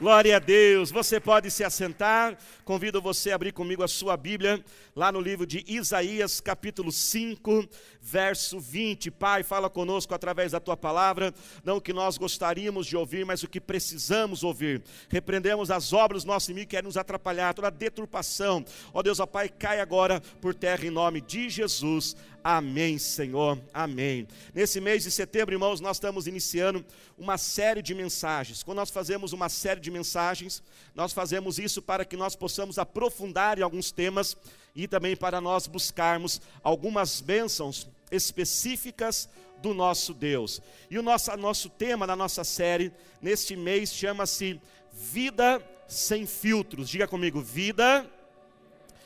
Glória 0.00 0.36
a 0.36 0.38
Deus. 0.38 0.92
Você 0.92 1.18
pode 1.18 1.50
se 1.50 1.64
assentar. 1.64 2.38
Convido 2.64 3.02
você 3.02 3.32
a 3.32 3.34
abrir 3.34 3.50
comigo 3.50 3.82
a 3.82 3.88
sua 3.88 4.16
Bíblia, 4.16 4.64
lá 4.94 5.10
no 5.10 5.20
livro 5.20 5.44
de 5.44 5.64
Isaías, 5.66 6.40
capítulo 6.40 6.92
5, 6.92 7.68
verso 8.00 8.60
20. 8.60 9.10
Pai, 9.10 9.42
fala 9.42 9.68
conosco 9.68 10.14
através 10.14 10.52
da 10.52 10.60
tua 10.60 10.76
palavra, 10.76 11.34
não 11.64 11.78
o 11.78 11.80
que 11.80 11.92
nós 11.92 12.16
gostaríamos 12.16 12.86
de 12.86 12.96
ouvir, 12.96 13.26
mas 13.26 13.42
o 13.42 13.48
que 13.48 13.60
precisamos 13.60 14.44
ouvir. 14.44 14.82
Repreendemos 15.08 15.68
as 15.68 15.92
obras 15.92 16.22
do 16.22 16.28
nosso 16.28 16.48
inimigo 16.52 16.68
que 16.68 16.76
querem 16.76 16.86
nos 16.86 16.96
atrapalhar, 16.96 17.52
toda 17.52 17.66
a 17.66 17.70
deturpação. 17.70 18.64
Ó 18.94 19.02
Deus, 19.02 19.18
ó 19.18 19.26
Pai, 19.26 19.48
cai 19.48 19.80
agora 19.80 20.20
por 20.40 20.54
terra 20.54 20.86
em 20.86 20.90
nome 20.90 21.20
de 21.20 21.48
Jesus. 21.48 22.14
Amém, 22.42 22.98
Senhor. 22.98 23.60
Amém. 23.74 24.26
Nesse 24.54 24.80
mês 24.80 25.02
de 25.02 25.10
setembro, 25.10 25.54
irmãos, 25.54 25.80
nós 25.80 25.96
estamos 25.96 26.26
iniciando 26.26 26.84
uma 27.18 27.36
série 27.36 27.82
de 27.82 27.94
mensagens. 27.94 28.62
Quando 28.62 28.78
nós 28.78 28.90
fazemos 28.90 29.32
uma 29.32 29.48
série 29.48 29.80
de 29.80 29.90
mensagens, 29.90 30.62
nós 30.94 31.12
fazemos 31.12 31.58
isso 31.58 31.82
para 31.82 32.04
que 32.04 32.16
nós 32.16 32.36
possamos 32.36 32.78
aprofundar 32.78 33.58
em 33.58 33.62
alguns 33.62 33.90
temas 33.90 34.36
e 34.74 34.86
também 34.86 35.16
para 35.16 35.40
nós 35.40 35.66
buscarmos 35.66 36.40
algumas 36.62 37.20
bênçãos 37.20 37.88
específicas 38.10 39.28
do 39.60 39.74
nosso 39.74 40.14
Deus. 40.14 40.62
E 40.90 40.98
o 40.98 41.02
nosso, 41.02 41.36
nosso 41.36 41.68
tema 41.68 42.06
na 42.06 42.14
nossa 42.14 42.44
série, 42.44 42.92
neste 43.20 43.56
mês, 43.56 43.92
chama-se 43.92 44.60
Vida 44.92 45.62
Sem 45.88 46.26
Filtros. 46.26 46.88
Diga 46.88 47.08
comigo, 47.08 47.40
Vida 47.40 48.08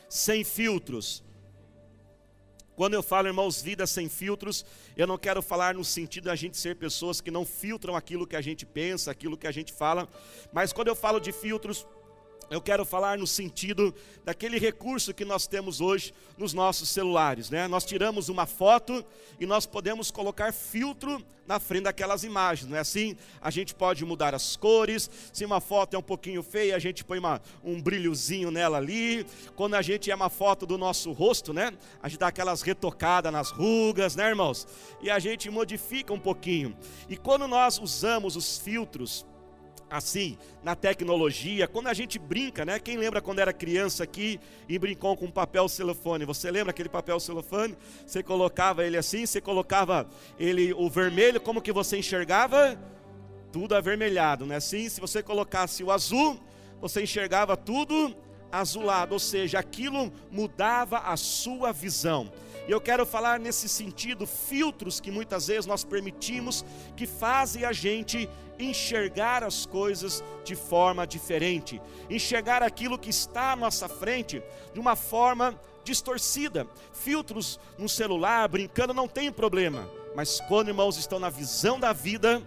Sem 0.07 0.43
Filtros. 0.43 1.23
Quando 2.75 2.95
eu 2.95 3.03
falo, 3.03 3.27
irmãos, 3.27 3.61
vida 3.61 3.85
sem 3.85 4.09
filtros, 4.09 4.65
eu 4.97 5.05
não 5.05 5.17
quero 5.17 5.41
falar 5.41 5.75
no 5.75 5.85
sentido 5.85 6.25
da 6.25 6.35
gente 6.35 6.57
ser 6.57 6.75
pessoas 6.75 7.21
que 7.21 7.29
não 7.29 7.45
filtram 7.45 7.95
aquilo 7.95 8.25
que 8.25 8.35
a 8.35 8.41
gente 8.41 8.65
pensa, 8.65 9.11
aquilo 9.11 9.37
que 9.37 9.45
a 9.45 9.51
gente 9.51 9.71
fala, 9.71 10.07
mas 10.51 10.73
quando 10.73 10.87
eu 10.87 10.95
falo 10.95 11.19
de 11.19 11.31
filtros, 11.31 11.85
eu 12.53 12.61
quero 12.61 12.85
falar 12.85 13.17
no 13.17 13.25
sentido 13.25 13.93
daquele 14.23 14.59
recurso 14.59 15.11
que 15.11 15.25
nós 15.25 15.47
temos 15.47 15.81
hoje 15.81 16.13
nos 16.37 16.53
nossos 16.53 16.87
celulares, 16.87 17.49
né? 17.49 17.67
Nós 17.67 17.83
tiramos 17.83 18.29
uma 18.29 18.45
foto 18.45 19.03
e 19.39 19.45
nós 19.45 19.65
podemos 19.65 20.11
colocar 20.11 20.53
filtro 20.53 21.19
na 21.47 21.59
frente 21.59 21.85
daquelas 21.85 22.23
imagens, 22.23 22.69
não 22.69 22.77
é 22.77 22.79
assim? 22.79 23.17
A 23.41 23.49
gente 23.49 23.73
pode 23.73 24.05
mudar 24.05 24.35
as 24.35 24.55
cores, 24.55 25.09
se 25.33 25.43
uma 25.43 25.59
foto 25.59 25.95
é 25.95 25.99
um 25.99 26.03
pouquinho 26.03 26.43
feia, 26.43 26.75
a 26.75 26.79
gente 26.79 27.03
põe 27.03 27.17
uma, 27.17 27.41
um 27.63 27.81
brilhozinho 27.81 28.51
nela 28.51 28.77
ali. 28.77 29.25
Quando 29.55 29.73
a 29.73 29.81
gente 29.81 30.11
é 30.11 30.15
uma 30.15 30.29
foto 30.29 30.65
do 30.65 30.77
nosso 30.77 31.11
rosto, 31.11 31.53
né? 31.53 31.73
A 32.03 32.07
gente 32.07 32.19
dá 32.19 32.27
aquelas 32.27 32.61
retocadas 32.61 33.33
nas 33.33 33.49
rugas, 33.49 34.15
né, 34.15 34.29
irmãos? 34.29 34.67
E 35.01 35.09
a 35.09 35.17
gente 35.17 35.49
modifica 35.49 36.13
um 36.13 36.19
pouquinho. 36.19 36.77
E 37.09 37.17
quando 37.17 37.47
nós 37.47 37.79
usamos 37.79 38.35
os 38.35 38.59
filtros, 38.59 39.25
assim, 39.93 40.37
na 40.63 40.75
tecnologia, 40.75 41.67
quando 41.67 41.87
a 41.87 41.93
gente 41.93 42.17
brinca, 42.17 42.65
né? 42.65 42.79
Quem 42.79 42.97
lembra 42.97 43.21
quando 43.21 43.37
era 43.37 43.53
criança 43.53 44.03
aqui 44.03 44.39
e 44.67 44.79
brincou 44.79 45.15
com 45.15 45.29
papel 45.29 45.69
celofane? 45.69 46.25
Você 46.25 46.49
lembra 46.49 46.71
aquele 46.71 46.89
papel 46.89 47.19
celofane? 47.19 47.77
Você 48.03 48.23
colocava 48.23 48.83
ele 48.83 48.97
assim, 48.97 49.23
você 49.25 49.39
colocava 49.39 50.09
ele 50.39 50.73
o 50.73 50.89
vermelho, 50.89 51.39
como 51.39 51.61
que 51.61 51.71
você 51.71 51.97
enxergava? 51.97 52.75
Tudo 53.51 53.75
avermelhado, 53.75 54.47
não 54.47 54.55
é 54.55 54.57
assim? 54.57 54.89
Se 54.89 54.99
você 54.99 55.21
colocasse 55.21 55.83
o 55.83 55.91
azul, 55.91 56.39
você 56.81 57.03
enxergava 57.03 57.55
tudo 57.55 58.15
azulado, 58.51 59.13
ou 59.13 59.19
seja, 59.19 59.59
aquilo 59.59 60.11
mudava 60.31 60.97
a 60.97 61.15
sua 61.15 61.71
visão. 61.71 62.31
E 62.67 62.71
eu 62.71 62.79
quero 62.79 63.05
falar 63.05 63.39
nesse 63.39 63.67
sentido, 63.67 64.25
filtros 64.25 64.99
que 64.99 65.11
muitas 65.11 65.47
vezes 65.47 65.65
nós 65.65 65.83
permitimos 65.83 66.63
que 66.95 67.05
fazem 67.05 67.65
a 67.65 67.73
gente 67.73 68.29
enxergar 68.57 69.43
as 69.43 69.65
coisas 69.65 70.23
de 70.43 70.55
forma 70.55 71.05
diferente, 71.05 71.81
enxergar 72.09 72.63
aquilo 72.63 72.97
que 72.97 73.09
está 73.09 73.51
à 73.51 73.55
nossa 73.55 73.89
frente 73.89 74.41
de 74.73 74.79
uma 74.79 74.95
forma 74.95 75.59
distorcida. 75.83 76.65
Filtros 76.93 77.59
no 77.77 77.89
celular, 77.89 78.47
brincando, 78.47 78.93
não 78.93 79.07
tem 79.07 79.31
problema, 79.31 79.89
mas 80.15 80.39
quando 80.41 80.69
irmãos 80.69 80.97
estão 80.97 81.19
na 81.19 81.29
visão 81.29 81.79
da 81.79 81.91
vida, 81.91 82.41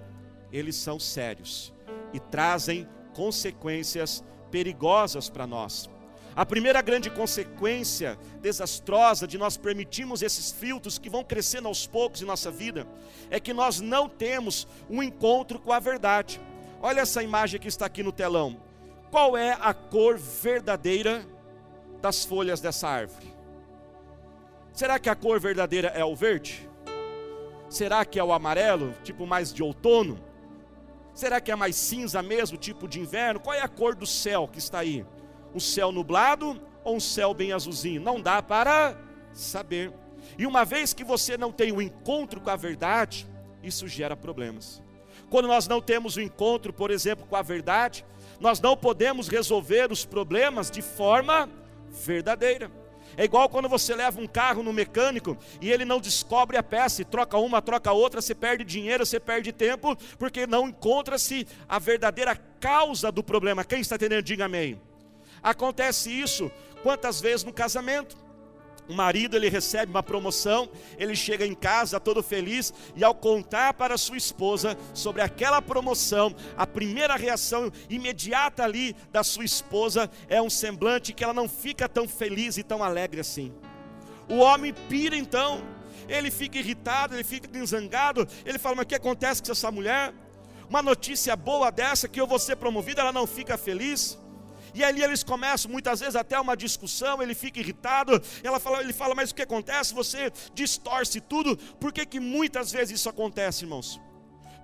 eles 0.52 0.76
são 0.76 0.98
sérios 0.98 1.74
e 2.12 2.20
trazem 2.20 2.88
consequências 3.14 4.24
perigosas 4.50 5.28
para 5.28 5.46
nós. 5.46 5.90
A 6.36 6.44
primeira 6.44 6.82
grande 6.82 7.08
consequência 7.08 8.18
desastrosa 8.42 9.26
de 9.26 9.38
nós 9.38 9.56
permitirmos 9.56 10.20
esses 10.20 10.52
filtros 10.52 10.98
que 10.98 11.08
vão 11.08 11.24
crescendo 11.24 11.66
aos 11.66 11.86
poucos 11.86 12.20
em 12.20 12.26
nossa 12.26 12.50
vida 12.50 12.86
é 13.30 13.40
que 13.40 13.54
nós 13.54 13.80
não 13.80 14.06
temos 14.06 14.68
um 14.90 15.02
encontro 15.02 15.58
com 15.58 15.72
a 15.72 15.78
verdade. 15.78 16.38
Olha 16.82 17.00
essa 17.00 17.22
imagem 17.22 17.58
que 17.58 17.68
está 17.68 17.86
aqui 17.86 18.02
no 18.02 18.12
telão. 18.12 18.60
Qual 19.10 19.34
é 19.34 19.56
a 19.58 19.72
cor 19.72 20.18
verdadeira 20.18 21.26
das 22.02 22.26
folhas 22.26 22.60
dessa 22.60 22.86
árvore? 22.86 23.34
Será 24.74 24.98
que 24.98 25.08
a 25.08 25.16
cor 25.16 25.40
verdadeira 25.40 25.88
é 25.88 26.04
o 26.04 26.14
verde? 26.14 26.68
Será 27.70 28.04
que 28.04 28.18
é 28.18 28.22
o 28.22 28.30
amarelo, 28.30 28.94
tipo 29.02 29.26
mais 29.26 29.54
de 29.54 29.62
outono? 29.62 30.20
Será 31.14 31.40
que 31.40 31.50
é 31.50 31.56
mais 31.56 31.76
cinza 31.76 32.22
mesmo, 32.22 32.58
tipo 32.58 32.86
de 32.86 33.00
inverno? 33.00 33.40
Qual 33.40 33.56
é 33.56 33.62
a 33.62 33.68
cor 33.68 33.94
do 33.94 34.04
céu 34.04 34.46
que 34.46 34.58
está 34.58 34.80
aí? 34.80 35.02
Um 35.56 35.60
céu 35.60 35.90
nublado 35.90 36.60
ou 36.84 36.96
um 36.96 37.00
céu 37.00 37.32
bem 37.32 37.52
azulzinho? 37.52 38.00
Não 38.00 38.20
dá 38.20 38.42
para 38.42 38.94
saber. 39.32 39.90
E 40.38 40.46
uma 40.46 40.64
vez 40.66 40.92
que 40.92 41.02
você 41.02 41.38
não 41.38 41.50
tem 41.50 41.72
o 41.72 41.76
um 41.76 41.82
encontro 41.82 42.42
com 42.42 42.50
a 42.50 42.56
verdade, 42.56 43.26
isso 43.62 43.88
gera 43.88 44.14
problemas. 44.14 44.82
Quando 45.30 45.48
nós 45.48 45.66
não 45.66 45.80
temos 45.80 46.16
o 46.16 46.20
um 46.20 46.22
encontro, 46.22 46.74
por 46.74 46.90
exemplo, 46.90 47.26
com 47.26 47.36
a 47.36 47.42
verdade, 47.42 48.04
nós 48.38 48.60
não 48.60 48.76
podemos 48.76 49.28
resolver 49.28 49.90
os 49.90 50.04
problemas 50.04 50.70
de 50.70 50.82
forma 50.82 51.48
verdadeira. 51.88 52.70
É 53.16 53.24
igual 53.24 53.48
quando 53.48 53.66
você 53.66 53.94
leva 53.94 54.20
um 54.20 54.26
carro 54.26 54.62
no 54.62 54.74
mecânico 54.74 55.38
e 55.60 55.72
ele 55.72 55.86
não 55.86 56.00
descobre 56.00 56.58
a 56.58 56.62
peça, 56.62 57.00
e 57.00 57.04
troca 57.04 57.38
uma, 57.38 57.62
troca 57.62 57.92
outra, 57.92 58.20
você 58.20 58.34
perde 58.34 58.62
dinheiro, 58.62 59.06
você 59.06 59.18
perde 59.18 59.52
tempo, 59.52 59.96
porque 60.18 60.46
não 60.46 60.68
encontra-se 60.68 61.46
a 61.66 61.78
verdadeira 61.78 62.36
causa 62.60 63.10
do 63.10 63.22
problema. 63.22 63.64
Quem 63.64 63.80
está 63.80 63.94
entendendo, 63.94 64.22
diga 64.22 64.44
amém. 64.44 64.78
Acontece 65.46 66.10
isso 66.10 66.50
quantas 66.82 67.20
vezes 67.20 67.44
no 67.44 67.52
casamento? 67.52 68.16
O 68.88 68.92
marido 68.92 69.36
ele 69.36 69.48
recebe 69.48 69.92
uma 69.92 70.02
promoção, 70.02 70.68
ele 70.98 71.14
chega 71.14 71.46
em 71.46 71.54
casa 71.54 72.00
todo 72.00 72.20
feliz 72.20 72.74
e 72.96 73.04
ao 73.04 73.14
contar 73.14 73.74
para 73.74 73.96
sua 73.96 74.16
esposa 74.16 74.76
sobre 74.92 75.22
aquela 75.22 75.62
promoção, 75.62 76.34
a 76.56 76.66
primeira 76.66 77.14
reação 77.14 77.70
imediata 77.88 78.64
ali 78.64 78.96
da 79.12 79.22
sua 79.22 79.44
esposa 79.44 80.10
é 80.28 80.42
um 80.42 80.50
semblante 80.50 81.12
que 81.12 81.22
ela 81.22 81.32
não 81.32 81.48
fica 81.48 81.88
tão 81.88 82.08
feliz 82.08 82.56
e 82.56 82.64
tão 82.64 82.82
alegre 82.82 83.20
assim. 83.20 83.54
O 84.28 84.38
homem 84.38 84.74
pira 84.88 85.16
então, 85.16 85.62
ele 86.08 86.28
fica 86.28 86.58
irritado, 86.58 87.14
ele 87.14 87.22
fica 87.22 87.48
zangado, 87.64 88.26
ele 88.44 88.58
fala: 88.58 88.74
Mas 88.74 88.84
o 88.84 88.88
que 88.88 88.96
acontece 88.96 89.40
com 89.44 89.52
essa 89.52 89.70
mulher? 89.70 90.12
Uma 90.68 90.82
notícia 90.82 91.36
boa 91.36 91.70
dessa 91.70 92.08
que 92.08 92.20
eu 92.20 92.26
vou 92.26 92.40
ser 92.40 92.56
promovido, 92.56 93.00
ela 93.00 93.12
não 93.12 93.28
fica 93.28 93.56
feliz. 93.56 94.18
E 94.76 94.84
ali 94.84 95.02
eles 95.02 95.24
começam 95.24 95.70
muitas 95.70 96.00
vezes 96.00 96.16
até 96.16 96.38
uma 96.38 96.54
discussão, 96.54 97.22
ele 97.22 97.34
fica 97.34 97.58
irritado, 97.58 98.22
ela 98.44 98.60
fala, 98.60 98.82
ele 98.82 98.92
fala, 98.92 99.14
mas 99.14 99.30
o 99.30 99.34
que 99.34 99.40
acontece? 99.40 99.94
Você 99.94 100.30
distorce 100.52 101.18
tudo. 101.18 101.56
Por 101.80 101.90
que, 101.90 102.04
que 102.04 102.20
muitas 102.20 102.72
vezes 102.72 103.00
isso 103.00 103.08
acontece, 103.08 103.64
irmãos? 103.64 103.98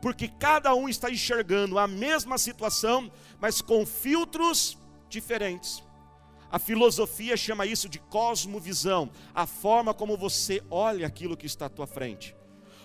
Porque 0.03 0.29
cada 0.29 0.75
um 0.75 0.87
está 0.87 1.11
enxergando 1.11 1.79
a 1.79 1.89
mesma 1.89 2.37
situação, 2.37 3.11
mas 3.41 3.63
com 3.63 3.87
filtros 3.87 4.77
diferentes. 5.09 5.83
A 6.51 6.59
filosofia 6.59 7.35
chama 7.35 7.65
isso 7.65 7.89
de 7.89 7.99
cosmovisão, 7.99 9.11
a 9.35 9.47
forma 9.47 9.95
como 9.95 10.15
você 10.15 10.63
olha 10.69 11.07
aquilo 11.07 11.39
que 11.39 11.47
está 11.47 11.65
à 11.65 11.71
tua 11.71 11.87
frente. 11.87 12.37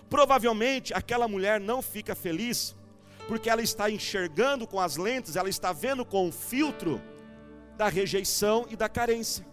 Provavelmente 0.08 0.94
aquela 0.94 1.28
mulher 1.28 1.60
não 1.60 1.82
fica 1.82 2.14
feliz 2.14 2.74
porque 3.26 3.50
ela 3.50 3.60
está 3.60 3.90
enxergando 3.90 4.66
com 4.66 4.80
as 4.80 4.96
lentes, 4.96 5.36
ela 5.36 5.50
está 5.50 5.74
vendo 5.74 6.06
com 6.06 6.26
o 6.26 6.32
filtro 6.32 6.98
da 7.78 7.88
rejeição 7.88 8.66
e 8.68 8.76
da 8.76 8.88
carência. 8.88 9.46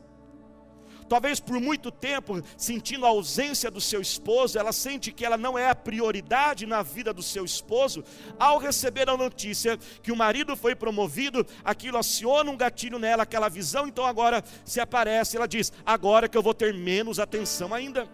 Talvez 1.07 1.39
por 1.39 1.59
muito 1.61 1.91
tempo, 1.91 2.41
sentindo 2.57 3.05
a 3.05 3.09
ausência 3.09 3.69
do 3.69 3.79
seu 3.79 4.01
esposo, 4.01 4.57
ela 4.57 4.73
sente 4.73 5.11
que 5.11 5.23
ela 5.23 5.37
não 5.37 5.55
é 5.55 5.69
a 5.69 5.75
prioridade 5.75 6.65
na 6.65 6.81
vida 6.81 7.13
do 7.13 7.21
seu 7.21 7.45
esposo. 7.45 8.03
Ao 8.39 8.57
receber 8.57 9.07
a 9.07 9.15
notícia 9.15 9.77
que 10.01 10.11
o 10.11 10.15
marido 10.15 10.57
foi 10.57 10.75
promovido, 10.75 11.45
aquilo 11.63 11.99
aciona 11.99 12.49
um 12.49 12.57
gatilho 12.57 12.97
nela, 12.97 13.21
aquela 13.21 13.49
visão, 13.49 13.87
então 13.87 14.03
agora 14.03 14.43
se 14.65 14.79
aparece, 14.79 15.37
ela 15.37 15.47
diz: 15.47 15.71
agora 15.85 16.27
que 16.27 16.35
eu 16.35 16.41
vou 16.41 16.55
ter 16.55 16.73
menos 16.73 17.19
atenção 17.19 17.71
ainda. 17.71 18.09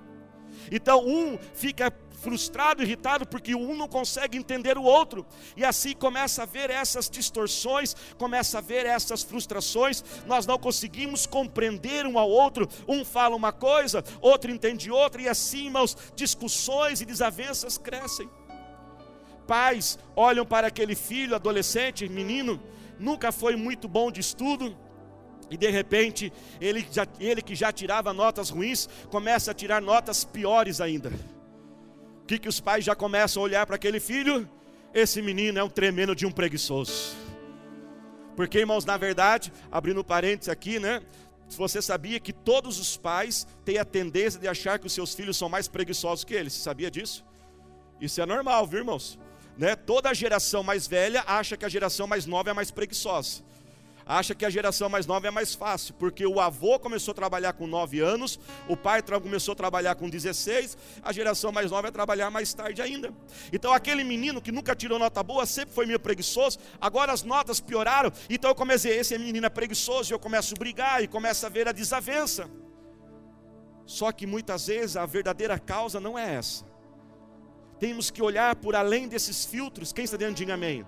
Então 0.69 1.07
um 1.07 1.37
fica 1.53 1.89
frustrado, 2.21 2.83
irritado, 2.83 3.25
porque 3.25 3.55
um 3.55 3.75
não 3.75 3.87
consegue 3.87 4.37
entender 4.37 4.77
o 4.77 4.83
outro, 4.83 5.25
e 5.57 5.65
assim 5.65 5.93
começa 5.93 6.43
a 6.43 6.45
ver 6.45 6.69
essas 6.69 7.09
distorções, 7.09 7.95
começa 8.17 8.59
a 8.59 8.61
ver 8.61 8.85
essas 8.85 9.23
frustrações, 9.23 10.03
nós 10.27 10.45
não 10.45 10.59
conseguimos 10.59 11.25
compreender 11.25 12.05
um 12.05 12.19
ao 12.19 12.29
outro, 12.29 12.69
um 12.87 13.03
fala 13.03 13.35
uma 13.35 13.51
coisa, 13.51 14.03
outro 14.21 14.51
entende 14.51 14.91
outra, 14.91 15.21
e 15.21 15.27
assim, 15.27 15.65
irmãos, 15.65 15.97
discussões 16.15 17.01
e 17.01 17.05
desavenças 17.05 17.77
crescem. 17.77 18.29
Pais 19.47 19.97
olham 20.15 20.45
para 20.45 20.67
aquele 20.67 20.95
filho, 20.95 21.35
adolescente, 21.35 22.07
menino, 22.07 22.61
nunca 22.99 23.31
foi 23.31 23.55
muito 23.55 23.87
bom 23.87 24.11
de 24.11 24.19
estudo, 24.19 24.77
e 25.49 25.57
de 25.57 25.69
repente, 25.69 26.31
ele, 26.61 26.87
já, 26.89 27.05
ele 27.19 27.41
que 27.41 27.55
já 27.55 27.71
tirava 27.73 28.13
notas 28.13 28.49
ruins, 28.49 28.87
começa 29.09 29.51
a 29.51 29.53
tirar 29.53 29.81
notas 29.81 30.23
piores 30.23 30.79
ainda. 30.79 31.11
Que, 32.31 32.39
que 32.39 32.47
os 32.47 32.61
pais 32.61 32.85
já 32.85 32.95
começam 32.95 33.43
a 33.43 33.43
olhar 33.43 33.65
para 33.65 33.75
aquele 33.75 33.99
filho? 33.99 34.49
Esse 34.93 35.21
menino 35.21 35.59
é 35.59 35.63
um 35.65 35.67
tremendo 35.69 36.15
de 36.15 36.25
um 36.25 36.31
preguiçoso. 36.31 37.13
Porque, 38.37 38.59
irmãos, 38.59 38.85
na 38.85 38.95
verdade, 38.95 39.51
abrindo 39.69 40.01
parênteses 40.01 40.47
aqui, 40.47 40.79
né? 40.79 41.01
Você 41.49 41.81
sabia 41.81 42.21
que 42.21 42.31
todos 42.31 42.79
os 42.79 42.95
pais 42.95 43.45
têm 43.65 43.79
a 43.79 43.83
tendência 43.83 44.39
de 44.39 44.47
achar 44.47 44.79
que 44.79 44.87
os 44.87 44.93
seus 44.93 45.13
filhos 45.13 45.35
são 45.35 45.49
mais 45.49 45.67
preguiçosos 45.67 46.23
que 46.23 46.33
eles? 46.33 46.53
Você 46.53 46.61
sabia 46.61 46.89
disso? 46.89 47.25
Isso 47.99 48.21
é 48.21 48.25
normal, 48.25 48.65
viu, 48.65 48.79
irmãos? 48.79 49.19
Né? 49.57 49.75
Toda 49.75 50.09
a 50.09 50.13
geração 50.13 50.63
mais 50.63 50.87
velha 50.87 51.25
acha 51.27 51.57
que 51.57 51.65
a 51.65 51.69
geração 51.69 52.07
mais 52.07 52.25
nova 52.25 52.49
é 52.49 52.53
mais 52.53 52.71
preguiçosa 52.71 53.43
acha 54.11 54.35
que 54.35 54.45
a 54.45 54.49
geração 54.49 54.89
mais 54.89 55.05
nova 55.05 55.27
é 55.27 55.31
mais 55.31 55.55
fácil, 55.55 55.93
porque 55.93 56.25
o 56.25 56.39
avô 56.39 56.77
começou 56.77 57.13
a 57.13 57.15
trabalhar 57.15 57.53
com 57.53 57.65
9 57.65 57.99
anos, 58.01 58.39
o 58.67 58.75
pai 58.75 59.01
começou 59.01 59.53
a 59.53 59.55
trabalhar 59.55 59.95
com 59.95 60.09
16, 60.09 60.77
a 61.01 61.13
geração 61.13 61.51
mais 61.51 61.71
nova 61.71 61.83
vai 61.83 61.91
trabalhar 61.91 62.29
mais 62.29 62.53
tarde 62.53 62.81
ainda. 62.81 63.13
Então 63.53 63.71
aquele 63.73 64.03
menino 64.03 64.41
que 64.41 64.51
nunca 64.51 64.75
tirou 64.75 64.99
nota 64.99 65.23
boa, 65.23 65.45
sempre 65.45 65.73
foi 65.73 65.85
meio 65.85 65.99
preguiçoso, 65.99 66.59
agora 66.79 67.13
as 67.13 67.23
notas 67.23 67.59
pioraram, 67.59 68.11
então 68.29 68.51
eu 68.51 68.55
comecei, 68.55 68.97
esse 68.97 69.17
menino 69.17 69.45
é 69.45 69.49
preguiçoso, 69.49 70.11
e 70.11 70.13
eu 70.13 70.19
começo 70.19 70.53
a 70.53 70.57
brigar 70.57 71.03
e 71.03 71.07
começo 71.07 71.45
a 71.45 71.49
ver 71.49 71.67
a 71.69 71.71
desavença. 71.71 72.49
Só 73.85 74.11
que 74.11 74.27
muitas 74.27 74.67
vezes 74.67 74.97
a 74.97 75.05
verdadeira 75.05 75.57
causa 75.57 75.99
não 75.99 76.17
é 76.17 76.35
essa. 76.35 76.65
Temos 77.79 78.11
que 78.11 78.21
olhar 78.21 78.55
por 78.55 78.75
além 78.75 79.07
desses 79.07 79.43
filtros. 79.43 79.91
Quem 79.91 80.05
está 80.05 80.15
dentro 80.15 80.45
de 80.45 80.51
amém? 80.51 80.85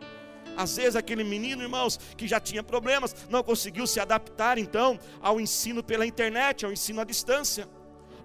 Às 0.55 0.75
vezes 0.75 0.95
aquele 0.95 1.23
menino, 1.23 1.63
irmãos, 1.63 1.99
que 2.15 2.27
já 2.27 2.39
tinha 2.39 2.63
problemas, 2.63 3.15
não 3.29 3.43
conseguiu 3.43 3.87
se 3.87 3.99
adaptar 3.99 4.57
então 4.57 4.99
ao 5.21 5.39
ensino 5.39 5.83
pela 5.83 6.05
internet, 6.05 6.65
ao 6.65 6.71
ensino 6.71 7.01
à 7.01 7.03
distância. 7.03 7.67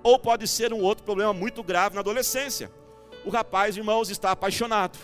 Ou 0.02 0.18
pode 0.18 0.46
ser 0.46 0.72
um 0.72 0.80
outro 0.80 1.04
problema 1.04 1.32
muito 1.32 1.62
grave 1.62 1.94
na 1.94 2.00
adolescência. 2.00 2.70
O 3.24 3.30
rapaz, 3.30 3.76
irmãos, 3.76 4.10
está 4.10 4.30
apaixonado. 4.30 4.98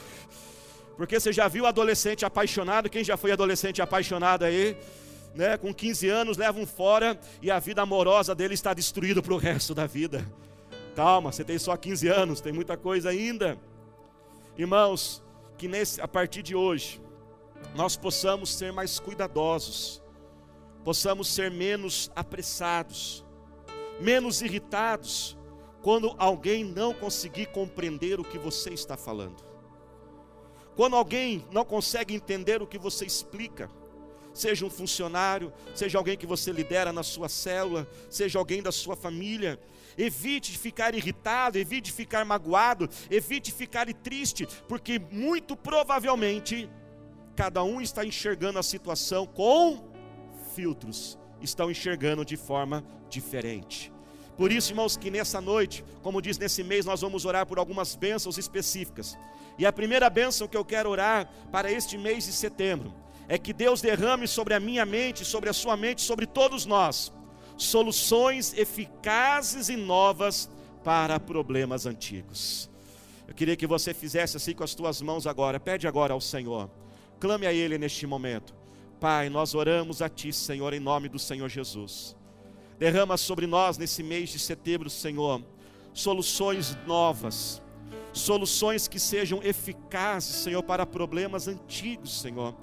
Porque 0.96 1.18
você 1.18 1.32
já 1.32 1.48
viu 1.48 1.66
adolescente 1.66 2.24
apaixonado? 2.24 2.88
Quem 2.88 3.02
já 3.02 3.16
foi 3.16 3.32
adolescente 3.32 3.82
apaixonado 3.82 4.44
aí? 4.44 4.76
Né, 5.34 5.56
com 5.56 5.74
15 5.74 6.08
anos, 6.08 6.36
leva 6.36 6.60
um 6.60 6.66
fora 6.66 7.18
e 7.42 7.50
a 7.50 7.58
vida 7.58 7.82
amorosa 7.82 8.36
dele 8.36 8.54
está 8.54 8.72
destruída 8.72 9.20
para 9.20 9.34
o 9.34 9.36
resto 9.36 9.74
da 9.74 9.84
vida. 9.84 10.24
Calma, 10.94 11.32
você 11.32 11.42
tem 11.42 11.58
só 11.58 11.76
15 11.76 12.06
anos, 12.06 12.40
tem 12.40 12.52
muita 12.52 12.76
coisa 12.76 13.10
ainda. 13.10 13.58
Irmãos, 14.56 15.20
que 15.58 15.66
nesse, 15.66 16.00
a 16.00 16.06
partir 16.06 16.40
de 16.40 16.54
hoje, 16.54 17.00
nós 17.74 17.96
possamos 17.96 18.52
ser 18.54 18.72
mais 18.72 18.98
cuidadosos, 18.98 20.02
possamos 20.84 21.28
ser 21.28 21.50
menos 21.50 22.10
apressados, 22.14 23.24
menos 24.00 24.42
irritados, 24.42 25.36
quando 25.82 26.14
alguém 26.18 26.64
não 26.64 26.94
conseguir 26.94 27.46
compreender 27.46 28.18
o 28.18 28.24
que 28.24 28.38
você 28.38 28.70
está 28.70 28.96
falando. 28.96 29.42
Quando 30.74 30.96
alguém 30.96 31.44
não 31.52 31.64
consegue 31.64 32.14
entender 32.14 32.60
o 32.62 32.66
que 32.66 32.78
você 32.78 33.04
explica, 33.04 33.70
seja 34.32 34.66
um 34.66 34.70
funcionário, 34.70 35.52
seja 35.74 35.96
alguém 35.96 36.16
que 36.16 36.26
você 36.26 36.50
lidera 36.50 36.92
na 36.92 37.02
sua 37.02 37.28
célula, 37.28 37.88
seja 38.10 38.38
alguém 38.38 38.62
da 38.62 38.72
sua 38.72 38.96
família, 38.96 39.60
evite 39.96 40.58
ficar 40.58 40.94
irritado, 40.94 41.58
evite 41.58 41.92
ficar 41.92 42.24
magoado, 42.24 42.88
evite 43.10 43.52
ficar 43.52 43.86
triste, 43.94 44.46
porque 44.66 44.98
muito 44.98 45.56
provavelmente 45.56 46.68
cada 47.34 47.62
um 47.62 47.80
está 47.80 48.04
enxergando 48.04 48.58
a 48.58 48.62
situação 48.62 49.26
com 49.26 49.92
filtros, 50.54 51.18
estão 51.40 51.70
enxergando 51.70 52.24
de 52.24 52.36
forma 52.36 52.84
diferente. 53.08 53.92
Por 54.36 54.50
isso, 54.50 54.72
irmãos, 54.72 54.96
que 54.96 55.10
nessa 55.10 55.40
noite, 55.40 55.84
como 56.02 56.20
diz 56.20 56.38
nesse 56.38 56.62
mês, 56.62 56.84
nós 56.84 57.00
vamos 57.00 57.24
orar 57.24 57.46
por 57.46 57.58
algumas 57.58 57.94
bênçãos 57.94 58.36
específicas. 58.36 59.16
E 59.56 59.64
a 59.64 59.72
primeira 59.72 60.10
bênção 60.10 60.48
que 60.48 60.56
eu 60.56 60.64
quero 60.64 60.90
orar 60.90 61.30
para 61.52 61.70
este 61.70 61.96
mês 61.96 62.24
de 62.24 62.32
setembro 62.32 62.92
é 63.28 63.38
que 63.38 63.52
Deus 63.52 63.80
derrame 63.80 64.26
sobre 64.26 64.54
a 64.54 64.60
minha 64.60 64.84
mente, 64.84 65.24
sobre 65.24 65.48
a 65.48 65.52
sua 65.52 65.76
mente, 65.76 66.02
sobre 66.02 66.26
todos 66.26 66.66
nós, 66.66 67.12
soluções 67.56 68.52
eficazes 68.54 69.68
e 69.68 69.76
novas 69.76 70.50
para 70.82 71.18
problemas 71.20 71.86
antigos. 71.86 72.68
Eu 73.26 73.34
queria 73.34 73.56
que 73.56 73.66
você 73.66 73.94
fizesse 73.94 74.36
assim 74.36 74.52
com 74.52 74.64
as 74.64 74.74
tuas 74.74 75.00
mãos 75.00 75.26
agora. 75.26 75.58
Pede 75.58 75.86
agora 75.86 76.12
ao 76.12 76.20
Senhor. 76.20 76.68
Clame 77.24 77.46
a 77.46 77.52
Ele 77.54 77.78
neste 77.78 78.06
momento. 78.06 78.54
Pai, 79.00 79.30
nós 79.30 79.54
oramos 79.54 80.02
a 80.02 80.10
Ti, 80.10 80.30
Senhor, 80.30 80.74
em 80.74 80.78
nome 80.78 81.08
do 81.08 81.18
Senhor 81.18 81.48
Jesus. 81.48 82.14
Derrama 82.78 83.16
sobre 83.16 83.46
nós 83.46 83.78
nesse 83.78 84.02
mês 84.02 84.28
de 84.28 84.38
setembro, 84.38 84.90
Senhor, 84.90 85.42
soluções 85.94 86.76
novas, 86.86 87.62
soluções 88.12 88.86
que 88.86 89.00
sejam 89.00 89.42
eficazes, 89.42 90.36
Senhor, 90.36 90.62
para 90.62 90.84
problemas 90.84 91.48
antigos, 91.48 92.20
Senhor 92.20 92.54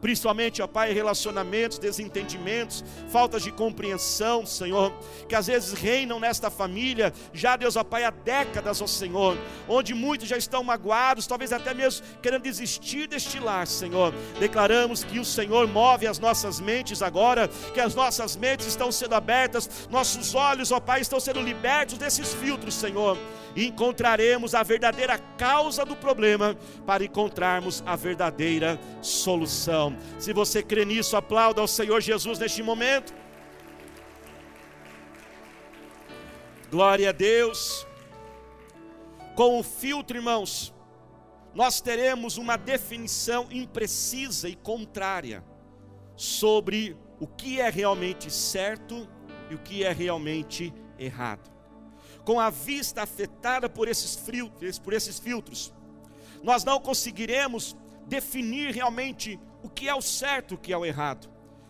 principalmente, 0.00 0.62
ó 0.62 0.66
Pai, 0.66 0.92
relacionamentos, 0.92 1.78
desentendimentos, 1.78 2.84
faltas 3.08 3.42
de 3.42 3.50
compreensão, 3.50 4.46
Senhor, 4.46 4.92
que 5.28 5.34
às 5.34 5.46
vezes 5.46 5.72
reinam 5.72 6.20
nesta 6.20 6.50
família, 6.50 7.12
já, 7.32 7.56
Deus, 7.56 7.76
ó 7.76 7.84
Pai, 7.84 8.04
há 8.04 8.10
décadas, 8.10 8.80
ó 8.80 8.86
Senhor, 8.86 9.36
onde 9.68 9.94
muitos 9.94 10.28
já 10.28 10.36
estão 10.36 10.62
magoados, 10.62 11.26
talvez 11.26 11.52
até 11.52 11.74
mesmo 11.74 12.04
querendo 12.22 12.42
desistir 12.42 13.06
deste 13.06 13.38
lar, 13.38 13.66
Senhor. 13.66 14.12
Declaramos 14.38 15.04
que 15.04 15.18
o 15.18 15.24
Senhor 15.24 15.66
move 15.66 16.06
as 16.06 16.18
nossas 16.18 16.60
mentes 16.60 17.02
agora, 17.02 17.48
que 17.72 17.80
as 17.80 17.94
nossas 17.94 18.36
mentes 18.36 18.66
estão 18.66 18.92
sendo 18.92 19.14
abertas, 19.14 19.88
nossos 19.90 20.34
olhos, 20.34 20.72
ó 20.72 20.80
Pai, 20.80 21.00
estão 21.00 21.20
sendo 21.20 21.40
libertos 21.40 21.98
desses 21.98 22.32
filtros, 22.34 22.74
Senhor 22.74 23.18
encontraremos 23.66 24.54
a 24.54 24.62
verdadeira 24.62 25.18
causa 25.36 25.84
do 25.84 25.96
problema 25.96 26.56
para 26.86 27.04
encontrarmos 27.04 27.82
a 27.84 27.96
verdadeira 27.96 28.78
solução. 29.00 29.96
Se 30.18 30.32
você 30.32 30.62
crê 30.62 30.84
nisso, 30.84 31.16
aplauda 31.16 31.60
ao 31.60 31.68
Senhor 31.68 32.00
Jesus 32.00 32.38
neste 32.38 32.62
momento. 32.62 33.12
Glória 36.70 37.08
a 37.08 37.12
Deus. 37.12 37.86
Com 39.34 39.58
o 39.58 39.62
filtro, 39.62 40.16
irmãos, 40.16 40.74
nós 41.54 41.80
teremos 41.80 42.36
uma 42.36 42.56
definição 42.56 43.48
imprecisa 43.50 44.48
e 44.48 44.54
contrária 44.54 45.44
sobre 46.16 46.96
o 47.18 47.26
que 47.26 47.60
é 47.60 47.70
realmente 47.70 48.30
certo 48.30 49.08
e 49.50 49.54
o 49.54 49.58
que 49.58 49.82
é 49.84 49.92
realmente 49.92 50.72
errado 50.98 51.57
com 52.28 52.38
a 52.38 52.50
vista 52.50 53.02
afetada 53.04 53.70
por 53.70 53.88
esses, 53.88 54.14
filtros, 54.14 54.78
por 54.78 54.92
esses 54.92 55.18
filtros, 55.18 55.72
nós 56.42 56.62
não 56.62 56.78
conseguiremos 56.78 57.74
definir 58.06 58.70
realmente 58.74 59.40
o 59.62 59.68
que 59.70 59.88
é 59.88 59.94
o 59.94 60.02
certo 60.02 60.52
e 60.52 60.54
o 60.54 60.58
que 60.58 60.70
é 60.70 60.76
o 60.76 60.84
errado. 60.84 61.26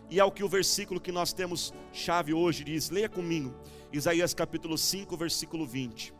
E 0.09 0.19
é 0.19 0.23
o 0.25 0.29
que 0.29 0.43
o 0.43 0.49
versículo 0.49 0.99
que 0.99 1.13
nós 1.13 1.31
temos 1.31 1.73
chave 1.93 2.33
hoje 2.33 2.65
diz, 2.65 2.89
leia 2.89 3.07
comigo, 3.07 3.55
Isaías 3.89 4.33
capítulo 4.33 4.77
5, 4.77 5.15
versículo 5.15 5.65
20. 5.65 6.13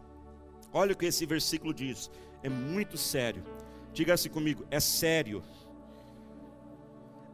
Olha 0.72 0.94
o 0.94 0.96
que 0.96 1.08
esse 1.08 1.26
versículo 1.26 1.74
diz, 1.74 2.10
é 2.42 2.48
muito 2.48 2.98
sério. 2.98 3.44
Diga 3.92 4.14
assim 4.14 4.30
comigo, 4.30 4.66
é 4.72 4.80
sério. 4.80 5.44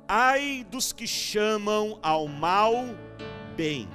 Ai 0.08 0.66
dos 0.72 0.92
que 0.92 1.06
chamam 1.06 2.00
ao 2.02 2.28
mal 2.28 2.74
bem, 3.56 3.88